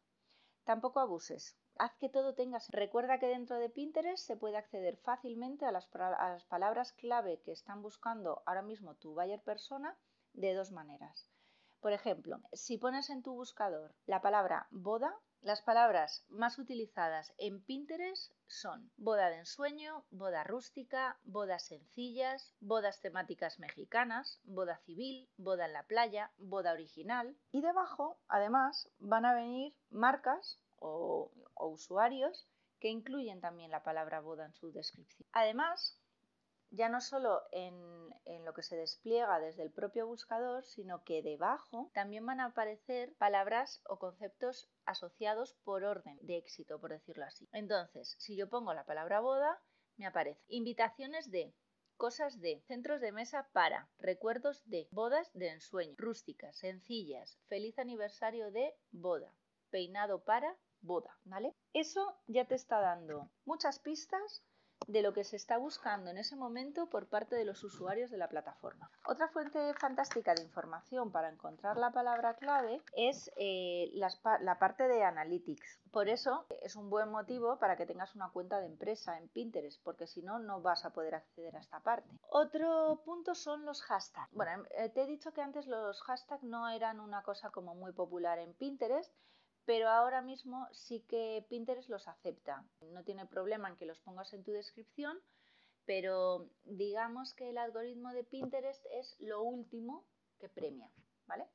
Tampoco 0.65 1.01
abuses. 1.01 1.57
Haz 1.77 1.95
que 1.97 2.09
todo 2.09 2.35
tengas. 2.35 2.71
Recuerda 2.71 3.19
que 3.19 3.27
dentro 3.27 3.59
de 3.59 3.69
Pinterest 3.69 4.25
se 4.25 4.37
puede 4.37 4.57
acceder 4.57 4.97
fácilmente 4.97 5.67
a 5.67 5.73
las, 5.73 5.89
a 5.95 6.31
las 6.31 6.45
palabras 6.45 6.93
clave 6.93 7.41
que 7.43 7.53
están 7.53 7.83
buscando 7.83 8.43
ahora 8.47 8.63
mismo 8.63 8.95
tu 8.95 9.13
buyer 9.15 9.43
persona 9.43 9.99
de 10.33 10.55
dos 10.55 10.71
maneras. 10.71 11.29
Por 11.81 11.93
ejemplo, 11.93 12.41
si 12.53 12.79
pones 12.79 13.11
en 13.11 13.23
tu 13.23 13.35
buscador 13.35 13.95
la 14.07 14.23
palabra 14.23 14.69
boda, 14.71 15.15
Las 15.45 15.61
palabras 15.61 16.25
más 16.31 16.59
utilizadas 16.59 17.35
en 17.37 17.63
Pinterest 17.63 18.33
son 18.47 18.91
boda 18.97 19.29
de 19.29 19.41
ensueño, 19.41 20.07
boda 20.11 20.43
rústica, 20.43 21.19
bodas 21.23 21.67
sencillas, 21.67 22.55
bodas 22.61 23.03
temáticas 23.03 23.59
mexicanas, 23.59 24.41
boda 24.45 24.79
civil, 24.87 25.29
boda 25.37 25.67
en 25.67 25.75
la 25.75 25.83
playa, 25.83 26.33
boda 26.39 26.73
original. 26.73 27.37
Y 27.53 27.61
debajo, 27.61 28.17
además, 28.27 28.89
van 29.01 29.27
a 29.27 29.35
venir 29.35 29.75
marcas 29.91 30.59
o, 30.77 31.31
o 31.53 31.67
usuarios 31.69 32.49
que 32.81 32.89
incluyen 32.89 33.43
también 33.43 33.71
la 33.71 33.83
palabra 33.83 34.21
boda 34.21 34.47
en 34.47 34.55
su 34.55 34.73
descripción. 34.73 35.29
Además, 35.33 36.01
ya 36.75 36.89
no 36.89 37.01
solo 37.01 37.43
en, 37.53 37.85
lo 38.45 38.53
que 38.53 38.63
se 38.63 38.77
despliega 38.77 39.39
desde 39.39 39.63
el 39.63 39.71
propio 39.71 40.07
buscador, 40.07 40.65
sino 40.65 41.03
que 41.03 41.23
debajo 41.23 41.91
también 41.95 42.27
van 42.27 42.41
a 42.41 42.47
aparecer 42.47 43.15
palabras 43.15 43.81
o 43.89 43.99
conceptos 43.99 44.69
asociados 44.85 45.55
por 45.65 45.85
orden 45.85 46.19
de 46.21 46.37
éxito, 46.37 46.79
por 46.81 46.91
decirlo 46.91 47.25
así. 47.25 47.49
Entonces, 47.53 48.17
si 48.19 48.37
yo 48.37 48.51
pongo 48.51 48.75
la 48.75 48.85
palabra 48.85 49.21
boda, 49.21 49.63
me 49.97 50.07
aparece 50.07 50.43
invitaciones 50.49 51.31
de, 51.31 51.55
cosas 51.97 52.41
de, 52.41 52.61
centros 52.67 53.01
de 53.01 53.13
mesa 53.13 53.49
para, 53.53 53.89
recuerdos 53.99 54.63
de, 54.69 54.89
bodas 54.91 55.31
de 55.33 55.49
ensueño, 55.49 55.95
rústicas, 55.97 56.57
sencillas, 56.59 57.39
feliz 57.47 57.79
aniversario 57.79 58.51
de 58.51 58.75
boda, 58.91 59.33
peinado 59.71 60.25
para 60.25 60.57
boda, 60.81 61.17
¿vale? 61.25 61.55
Eso 61.73 62.21
ya 62.27 62.47
te 62.47 62.57
está 62.57 62.81
dando 62.81 63.31
muchas 63.45 63.79
pistas 63.79 64.43
de 64.87 65.03
lo 65.03 65.13
que 65.13 65.25
se 65.25 65.37
está 65.37 65.59
buscando 65.59 66.11
en 66.11 66.19
ese 66.19 66.37
momento 66.37 66.89
por 66.89 67.07
parte 67.07 67.37
de 67.37 67.45
los 67.45 67.63
usuarios 67.65 68.11
de 68.11 68.19
la 68.19 68.29
plataforma. 68.29 68.91
Otra 69.07 69.29
fuente 69.29 69.75
fantástica 69.75 70.35
de 70.35 70.43
información 70.43 71.11
para 71.11 71.31
encontrar 71.31 71.77
la 71.77 71.91
palabra 71.91 72.35
clave 72.35 72.81
es 72.97 73.31
eh, 73.37 73.91
la 73.95 74.59
parte 74.59 74.89
de 74.89 75.05
Analytics. 75.05 75.81
Por 75.91 76.09
eso 76.09 76.47
es 76.63 76.75
un 76.77 76.91
buen 76.91 77.11
motivo 77.11 77.59
para 77.59 77.77
que 77.77 77.87
tengas 77.87 78.15
una 78.15 78.31
cuenta 78.31 78.61
de 78.61 78.67
empresa 78.67 79.17
en 79.17 79.29
Pinterest, 79.29 79.81
porque 79.85 80.07
si 80.07 80.23
no, 80.23 80.39
no 80.39 80.61
vas 80.61 80.85
a 80.85 80.91
poder 80.91 81.15
acceder 81.15 81.55
a 81.57 81.61
esta 81.61 81.81
parte. 81.81 82.09
Otro 82.31 83.01
punto 83.05 83.35
son 83.35 83.65
los 83.65 83.83
hashtags. 83.83 84.33
Bueno, 84.33 84.65
eh, 84.77 84.89
te 84.89 85.03
he 85.03 85.07
dicho 85.07 85.33
que 85.33 85.43
antes 85.43 85.67
los 85.67 86.03
hashtags 86.03 86.43
no 86.43 86.69
eran 86.69 87.01
una 87.01 87.23
cosa 87.23 87.51
como 87.51 87.75
muy 87.75 87.93
popular 87.93 88.39
en 88.39 88.55
Pinterest, 88.55 89.13
pero 89.67 89.89
ahora 89.89 90.21
mismo 90.23 90.69
sí 90.73 91.01
que 91.09 91.45
Pinterest 91.49 91.89
los 91.89 92.09
acepta. 92.09 92.65
No 92.93 93.03
tiene 93.05 93.27
problema 93.27 93.69
en 93.69 93.77
que 93.77 93.87
los 93.87 94.01
pongas 94.01 94.33
en 94.33 94.45
tu 94.45 94.53
descripción, 94.53 95.19
pero 95.87 96.49
digamos 96.65 97.35
que 97.35 97.51
el 97.51 97.59
algoritmo 97.59 98.13
de 98.13 98.25
Pinterest 98.25 98.85
es 98.91 99.17
lo 99.21 99.43
último 99.43 100.05
que 100.39 100.49
premia, 100.49 100.91
¿vale? 101.27 101.49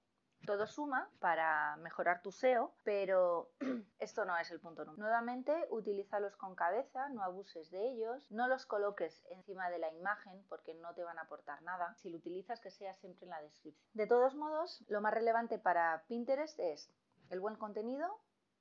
Todo 0.45 0.67
suma 0.67 1.09
para 1.19 1.75
mejorar 1.77 2.21
tu 2.21 2.31
SEO, 2.31 2.73
pero 2.83 3.51
esto 3.99 4.23
no 4.23 4.37
es 4.37 4.49
el 4.51 4.59
punto 4.61 4.85
número. 4.85 5.03
Nuevamente, 5.03 5.67
utilízalos 5.69 6.37
con 6.37 6.55
cabeza, 6.55 7.09
no 7.09 7.23
abuses 7.23 7.69
de 7.71 7.91
ellos, 7.91 8.25
no 8.31 8.47
los 8.47 8.65
coloques 8.65 9.25
encima 9.31 9.69
de 9.69 9.79
la 9.79 9.91
imagen 9.91 10.45
porque 10.47 10.73
no 10.75 10.93
te 10.93 11.03
van 11.03 11.19
a 11.19 11.23
aportar 11.23 11.61
nada. 11.63 11.93
Si 11.95 12.09
lo 12.09 12.17
utilizas, 12.17 12.61
que 12.61 12.71
sea 12.71 12.95
siempre 12.95 13.25
en 13.25 13.31
la 13.31 13.41
descripción. 13.41 13.85
De 13.93 14.07
todos 14.07 14.33
modos, 14.33 14.81
lo 14.87 15.01
más 15.01 15.13
relevante 15.13 15.59
para 15.59 16.03
Pinterest 16.07 16.57
es 16.59 16.89
el 17.29 17.39
buen 17.39 17.55
contenido, 17.55 18.07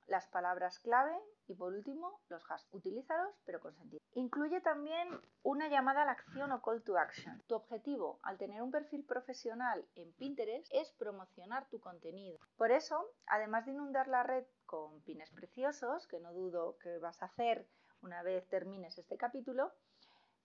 las 0.07 0.27
palabras 0.27 0.79
clave 0.79 1.15
y 1.47 1.55
por 1.55 1.73
último 1.73 2.19
los 2.29 2.43
hashtags. 2.43 2.73
Utilízalos 2.73 3.35
pero 3.45 3.59
con 3.59 3.75
sentido. 3.75 4.01
Incluye 4.13 4.59
también 4.61 5.07
una 5.43 5.67
llamada 5.67 6.01
a 6.01 6.05
la 6.05 6.11
acción 6.13 6.51
o 6.51 6.61
call 6.61 6.83
to 6.83 6.97
action. 6.97 7.41
Tu 7.47 7.55
objetivo 7.55 8.19
al 8.23 8.37
tener 8.37 8.61
un 8.61 8.71
perfil 8.71 9.05
profesional 9.05 9.87
en 9.95 10.11
Pinterest 10.13 10.67
es 10.71 10.91
promocionar 10.93 11.67
tu 11.69 11.79
contenido. 11.79 12.39
Por 12.57 12.71
eso, 12.71 13.05
además 13.27 13.65
de 13.65 13.73
inundar 13.73 14.07
la 14.07 14.23
red 14.23 14.45
con 14.65 15.01
pines 15.01 15.29
preciosos, 15.31 16.07
que 16.07 16.19
no 16.19 16.33
dudo 16.33 16.77
que 16.79 16.97
vas 16.97 17.21
a 17.21 17.27
hacer 17.27 17.67
una 18.01 18.23
vez 18.23 18.47
termines 18.49 18.97
este 18.97 19.17
capítulo, 19.17 19.71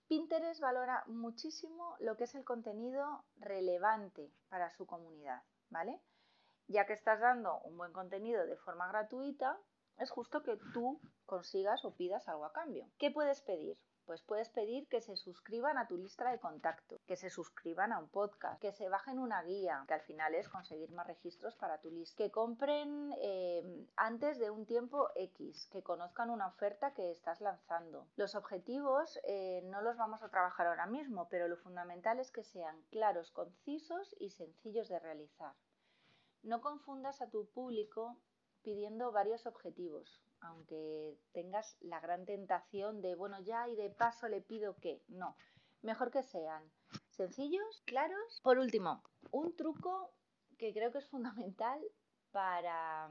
Pinterest 0.07 0.61
valora 0.61 1.03
muchísimo 1.07 1.95
lo 1.99 2.15
que 2.15 2.25
es 2.25 2.35
el 2.35 2.43
contenido 2.43 3.25
relevante 3.37 4.31
para 4.49 4.69
su 4.69 4.85
comunidad, 4.85 5.41
¿vale? 5.69 5.99
Ya 6.67 6.85
que 6.85 6.93
estás 6.93 7.19
dando 7.19 7.59
un 7.59 7.77
buen 7.77 7.93
contenido 7.93 8.45
de 8.45 8.57
forma 8.57 8.87
gratuita, 8.87 9.57
es 9.97 10.09
justo 10.11 10.43
que 10.43 10.57
tú 10.73 10.99
consigas 11.25 11.85
o 11.85 11.95
pidas 11.95 12.27
algo 12.27 12.45
a 12.45 12.53
cambio. 12.53 12.87
¿Qué 12.97 13.11
puedes 13.11 13.41
pedir? 13.41 13.77
Pues 14.05 14.21
puedes 14.21 14.49
pedir 14.49 14.87
que 14.87 15.01
se 15.01 15.15
suscriban 15.15 15.79
a 15.79 15.87
tu 15.87 15.97
lista 15.97 16.29
de 16.29 16.39
contacto, 16.39 16.99
que 17.07 17.15
se 17.15 17.31
suscriban 17.31 17.91
a 17.91 17.97
un 17.97 18.07
podcast, 18.07 18.61
que 18.61 18.71
se 18.71 18.87
bajen 18.87 19.17
una 19.17 19.41
guía, 19.41 19.83
que 19.87 19.95
al 19.95 20.01
final 20.01 20.35
es 20.35 20.47
conseguir 20.47 20.91
más 20.91 21.07
registros 21.07 21.55
para 21.55 21.79
tu 21.79 21.89
lista, 21.89 22.23
que 22.23 22.29
compren 22.29 23.15
eh, 23.19 23.87
antes 23.95 24.37
de 24.37 24.51
un 24.51 24.67
tiempo 24.67 25.09
X, 25.15 25.67
que 25.71 25.81
conozcan 25.81 26.29
una 26.29 26.47
oferta 26.47 26.93
que 26.93 27.09
estás 27.09 27.41
lanzando. 27.41 28.05
Los 28.15 28.35
objetivos 28.35 29.19
eh, 29.23 29.63
no 29.65 29.81
los 29.81 29.97
vamos 29.97 30.21
a 30.21 30.29
trabajar 30.29 30.67
ahora 30.67 30.85
mismo, 30.85 31.27
pero 31.29 31.47
lo 31.47 31.57
fundamental 31.57 32.19
es 32.19 32.31
que 32.31 32.43
sean 32.43 32.79
claros, 32.91 33.31
concisos 33.31 34.15
y 34.19 34.29
sencillos 34.29 34.87
de 34.87 34.99
realizar. 34.99 35.55
No 36.45 36.61
confundas 36.61 37.23
a 37.23 37.29
tu 37.31 37.47
público 37.47 38.19
pidiendo 38.61 39.11
varios 39.11 39.47
objetivos, 39.47 40.21
aunque 40.41 41.17
tengas 41.33 41.75
la 41.81 41.99
gran 41.99 42.27
tentación 42.27 43.01
de, 43.01 43.15
bueno, 43.15 43.39
ya 43.39 43.67
y 43.67 43.75
de 43.75 43.89
paso 43.89 44.27
le 44.27 44.41
pido 44.41 44.75
que. 44.75 45.01
No, 45.07 45.35
mejor 45.81 46.11
que 46.11 46.21
sean 46.21 46.71
sencillos, 47.09 47.81
claros. 47.85 48.41
Por 48.43 48.59
último, 48.59 49.01
un 49.31 49.55
truco 49.55 50.11
que 50.59 50.71
creo 50.71 50.91
que 50.91 50.99
es 50.99 51.07
fundamental 51.07 51.81
para, 52.31 53.09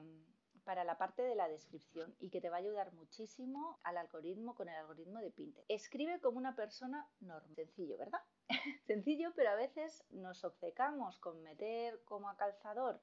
para 0.63 0.85
la 0.85 0.97
parte 0.97 1.23
de 1.23 1.35
la 1.35 1.49
descripción 1.49 2.15
y 2.21 2.31
que 2.31 2.41
te 2.41 2.51
va 2.51 2.59
a 2.59 2.61
ayudar 2.61 2.93
muchísimo 2.93 3.81
al 3.83 3.97
algoritmo 3.97 4.55
con 4.55 4.69
el 4.69 4.77
algoritmo 4.77 5.19
de 5.19 5.33
Pinterest. 5.33 5.69
Escribe 5.69 6.21
como 6.21 6.39
una 6.39 6.55
persona 6.55 7.11
normal. 7.19 7.57
Sencillo, 7.57 7.99
¿verdad? 7.99 8.21
Sencillo, 8.87 9.33
pero 9.35 9.51
a 9.51 9.57
veces 9.57 10.05
nos 10.11 10.45
obcecamos 10.45 11.19
con 11.19 11.43
meter 11.43 12.01
como 12.05 12.29
a 12.29 12.37
calzador 12.37 13.01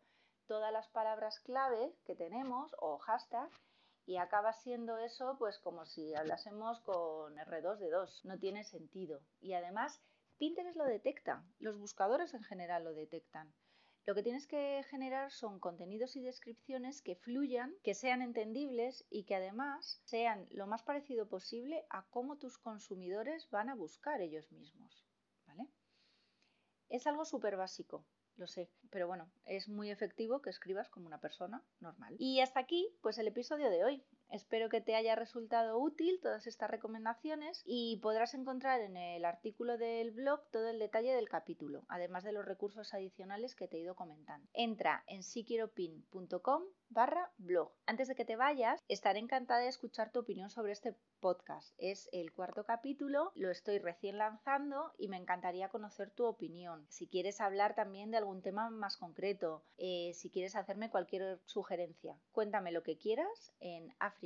todas 0.52 0.74
las 0.74 0.90
palabras 0.90 1.40
clave 1.40 1.96
que 2.04 2.14
tenemos 2.14 2.76
o 2.80 2.98
hashtag 2.98 3.50
y 4.06 4.18
acaba 4.18 4.52
siendo 4.52 4.98
eso 4.98 5.38
pues 5.40 5.58
como 5.60 5.86
si 5.86 6.14
hablásemos 6.14 6.82
con 6.82 7.38
R2 7.38 7.78
de 7.78 7.90
2. 7.90 8.26
No 8.26 8.38
tiene 8.38 8.66
sentido. 8.66 9.22
Y 9.40 9.54
además 9.54 10.02
Pinterest 10.40 10.76
lo 10.76 10.84
detecta, 10.84 11.42
los 11.60 11.78
buscadores 11.80 12.34
en 12.34 12.44
general 12.44 12.84
lo 12.84 12.92
detectan. 12.94 13.54
Lo 14.06 14.14
que 14.14 14.24
tienes 14.24 14.46
que 14.46 14.84
generar 14.90 15.32
son 15.32 15.58
contenidos 15.58 16.18
y 16.18 16.22
descripciones 16.22 17.02
que 17.02 17.16
fluyan, 17.16 17.74
que 17.82 17.94
sean 17.94 18.22
entendibles 18.22 19.06
y 19.10 19.24
que 19.24 19.36
además 19.36 20.02
sean 20.04 20.48
lo 20.52 20.68
más 20.68 20.84
parecido 20.84 21.30
posible 21.30 21.86
a 21.90 22.06
cómo 22.10 22.36
tus 22.36 22.58
consumidores 22.58 23.50
van 23.52 23.70
a 23.70 23.76
buscar 23.76 24.20
ellos 24.20 24.52
mismos. 24.52 25.06
¿Vale? 25.48 25.70
Es 26.90 27.08
algo 27.08 27.24
súper 27.24 27.56
básico, 27.56 28.04
lo 28.42 28.48
sé, 28.48 28.70
pero 28.90 29.08
bueno, 29.08 29.32
es 29.46 29.70
muy 29.70 29.92
efectivo 29.92 30.42
que 30.42 30.50
escribas 30.50 30.90
como 30.90 31.06
una 31.06 31.22
persona 31.22 31.64
normal. 31.80 32.16
Y 32.18 32.40
hasta 32.40 32.60
aquí, 32.60 32.90
pues 33.02 33.20
el 33.20 33.28
episodio 33.28 33.70
de 33.70 33.84
hoy. 33.84 34.04
Espero 34.32 34.70
que 34.70 34.80
te 34.80 34.96
haya 34.96 35.14
resultado 35.16 35.78
útil 35.78 36.22
todas 36.22 36.48
estas 36.48 36.70
recomendaciones 36.70 37.62
y 37.66 38.00
podrás 38.02 38.34
encontrar 38.34 38.80
en 38.80 38.96
el 38.96 39.26
artículo 39.26 39.78
del 39.78 40.12
blog 40.12 40.40
todo 40.52 40.70
el 40.70 40.80
detalle 40.80 41.14
del 41.14 41.28
capítulo, 41.28 41.84
además 41.90 42.24
de 42.24 42.32
los 42.32 42.46
recursos 42.46 42.94
adicionales 42.94 43.56
que 43.56 43.68
te 43.68 43.76
he 43.76 43.82
ido 43.82 43.94
comentando. 43.94 44.48
Entra 44.54 45.04
en 45.08 45.24
siquieropin.com 45.24 46.64
barra 46.88 47.32
blog. 47.38 47.74
Antes 47.86 48.08
de 48.08 48.16
que 48.16 48.24
te 48.24 48.38
vayas, 48.38 48.82
estaré 48.88 49.20
encantada 49.20 49.62
de 49.62 49.68
escuchar 49.68 50.14
tu 50.14 50.20
opinión 50.20 50.50
sobre 50.50 50.72
este 50.72 50.96
podcast. 51.20 51.74
Es 51.78 52.08
el 52.14 52.32
cuarto 52.32 52.64
capítulo, 52.64 53.34
lo 53.36 53.52
estoy 53.52 53.80
recién 53.80 54.18
lanzando 54.18 54.94
y 54.98 55.10
me 55.10 55.18
encantaría 55.18 55.70
conocer 55.70 56.10
tu 56.10 56.26
opinión. 56.26 56.86
Si 56.90 57.08
quieres 57.08 57.42
hablar 57.42 57.76
también 57.76 58.12
de 58.12 58.18
algún 58.18 58.42
tema 58.42 58.70
más 58.70 58.96
concreto, 58.96 59.66
eh, 59.78 60.14
si 60.16 60.30
quieres 60.30 60.56
hacerme 60.56 60.90
cualquier 60.90 61.42
sugerencia, 61.46 62.18
cuéntame 62.32 62.72
lo 62.72 62.84
que 62.84 62.98
quieras 62.98 63.54
en 63.60 63.94
africa 64.00 64.21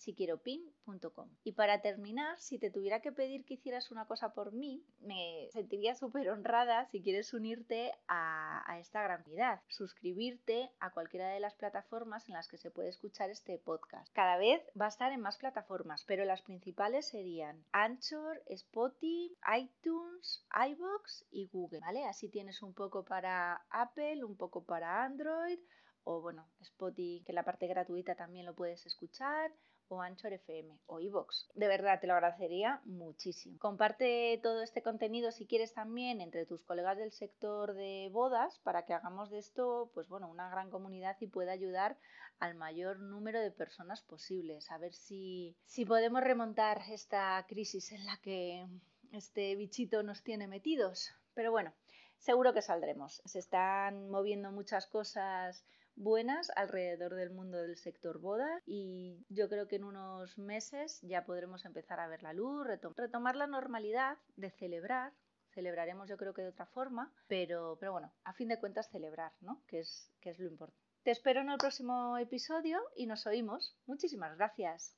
siquieropin.com. 0.00 1.28
Y 1.44 1.52
para 1.52 1.82
terminar, 1.82 2.38
si 2.38 2.58
te 2.58 2.70
tuviera 2.70 3.00
que 3.00 3.12
pedir 3.12 3.44
que 3.44 3.54
hicieras 3.54 3.90
una 3.90 4.06
cosa 4.06 4.32
por 4.32 4.52
mí, 4.52 4.82
me 5.00 5.48
sentiría 5.52 5.94
súper 5.94 6.30
honrada 6.30 6.86
si 6.86 7.02
quieres 7.02 7.32
unirte 7.34 7.92
a, 8.08 8.78
esta 8.80 9.02
gran 9.02 9.22
comunidad, 9.22 9.60
suscribirte 9.68 10.70
a 10.80 10.90
cualquiera 10.90 11.28
de 11.28 11.40
las 11.40 11.54
plataformas 11.54 12.28
en 12.28 12.34
las 12.34 12.48
que 12.48 12.56
se 12.56 12.70
puede 12.70 12.88
escuchar 12.88 13.28
este 13.28 13.58
podcast. 13.58 14.10
Cada 14.14 14.38
vez 14.38 14.62
va 14.80 14.86
a 14.86 14.88
estar 14.88 15.12
en 15.12 15.20
más 15.20 15.36
plataformas, 15.36 16.04
pero 16.06 16.24
las 16.24 16.40
principales 16.40 17.08
serían 17.08 17.62
Anchor, 17.72 18.42
Spotify, 18.46 19.36
iTunes, 19.58 20.46
iBox 20.70 21.26
y 21.30 21.48
Google, 21.48 21.80
¿vale? 21.80 22.04
Así 22.06 22.28
tienes 22.30 22.62
un 22.62 22.72
poco 22.72 23.04
para 23.04 23.66
Apple, 23.70 24.24
un 24.24 24.36
poco 24.36 24.64
para 24.64 25.04
Android 25.04 25.58
o 26.04 26.20
bueno, 26.20 26.46
Spotify, 26.60 27.22
que 27.24 27.32
la 27.32 27.44
parte 27.44 27.66
gratuita 27.66 28.14
también 28.14 28.46
lo 28.46 28.54
puedes 28.54 28.86
escuchar, 28.86 29.52
o 29.90 30.00
Anchor 30.00 30.32
FM 30.32 30.78
o 30.86 31.00
iVoox. 31.00 31.48
De 31.54 31.66
verdad, 31.66 32.00
te 32.00 32.06
lo 32.06 32.14
agradecería 32.14 32.80
muchísimo. 32.84 33.58
Comparte 33.58 34.38
todo 34.42 34.62
este 34.62 34.82
contenido 34.82 35.32
si 35.32 35.46
quieres 35.46 35.74
también 35.74 36.20
entre 36.20 36.46
tus 36.46 36.62
colegas 36.62 36.96
del 36.96 37.10
sector 37.10 37.74
de 37.74 38.08
bodas 38.12 38.60
para 38.60 38.84
que 38.84 38.94
hagamos 38.94 39.30
de 39.30 39.38
esto, 39.38 39.90
pues 39.92 40.08
bueno, 40.08 40.28
una 40.28 40.48
gran 40.48 40.70
comunidad 40.70 41.16
y 41.20 41.26
pueda 41.26 41.52
ayudar 41.52 41.98
al 42.38 42.54
mayor 42.54 43.00
número 43.00 43.40
de 43.40 43.50
personas 43.50 44.00
posibles. 44.02 44.70
A 44.70 44.78
ver 44.78 44.94
si, 44.94 45.56
si 45.66 45.84
podemos 45.84 46.22
remontar 46.22 46.80
esta 46.88 47.44
crisis 47.48 47.90
en 47.90 48.06
la 48.06 48.16
que 48.18 48.66
este 49.12 49.56
bichito 49.56 50.04
nos 50.04 50.22
tiene 50.22 50.46
metidos. 50.46 51.10
Pero 51.34 51.50
bueno, 51.50 51.72
seguro 52.18 52.54
que 52.54 52.62
saldremos. 52.62 53.22
Se 53.24 53.40
están 53.40 54.08
moviendo 54.08 54.52
muchas 54.52 54.86
cosas 54.86 55.64
buenas 55.96 56.50
alrededor 56.56 57.14
del 57.14 57.30
mundo 57.30 57.58
del 57.58 57.76
sector 57.76 58.18
boda 58.20 58.62
y 58.66 59.24
yo 59.28 59.48
creo 59.48 59.68
que 59.68 59.76
en 59.76 59.84
unos 59.84 60.38
meses 60.38 61.00
ya 61.02 61.24
podremos 61.24 61.64
empezar 61.64 62.00
a 62.00 62.08
ver 62.08 62.22
la 62.22 62.32
luz, 62.32 62.66
retomar 62.66 63.36
la 63.36 63.46
normalidad 63.46 64.18
de 64.36 64.50
celebrar. 64.50 65.12
Celebraremos 65.52 66.08
yo 66.08 66.16
creo 66.16 66.32
que 66.32 66.42
de 66.42 66.48
otra 66.48 66.66
forma, 66.66 67.12
pero, 67.26 67.76
pero 67.80 67.92
bueno, 67.92 68.12
a 68.24 68.32
fin 68.32 68.48
de 68.48 68.58
cuentas 68.60 68.88
celebrar, 68.90 69.32
¿no? 69.40 69.62
Que 69.66 69.80
es, 69.80 70.10
que 70.20 70.30
es 70.30 70.38
lo 70.38 70.46
importante. 70.46 70.80
Te 71.02 71.10
espero 71.10 71.40
en 71.40 71.50
el 71.50 71.58
próximo 71.58 72.18
episodio 72.18 72.78
y 72.94 73.06
nos 73.06 73.26
oímos. 73.26 73.74
Muchísimas 73.86 74.36
gracias. 74.36 74.96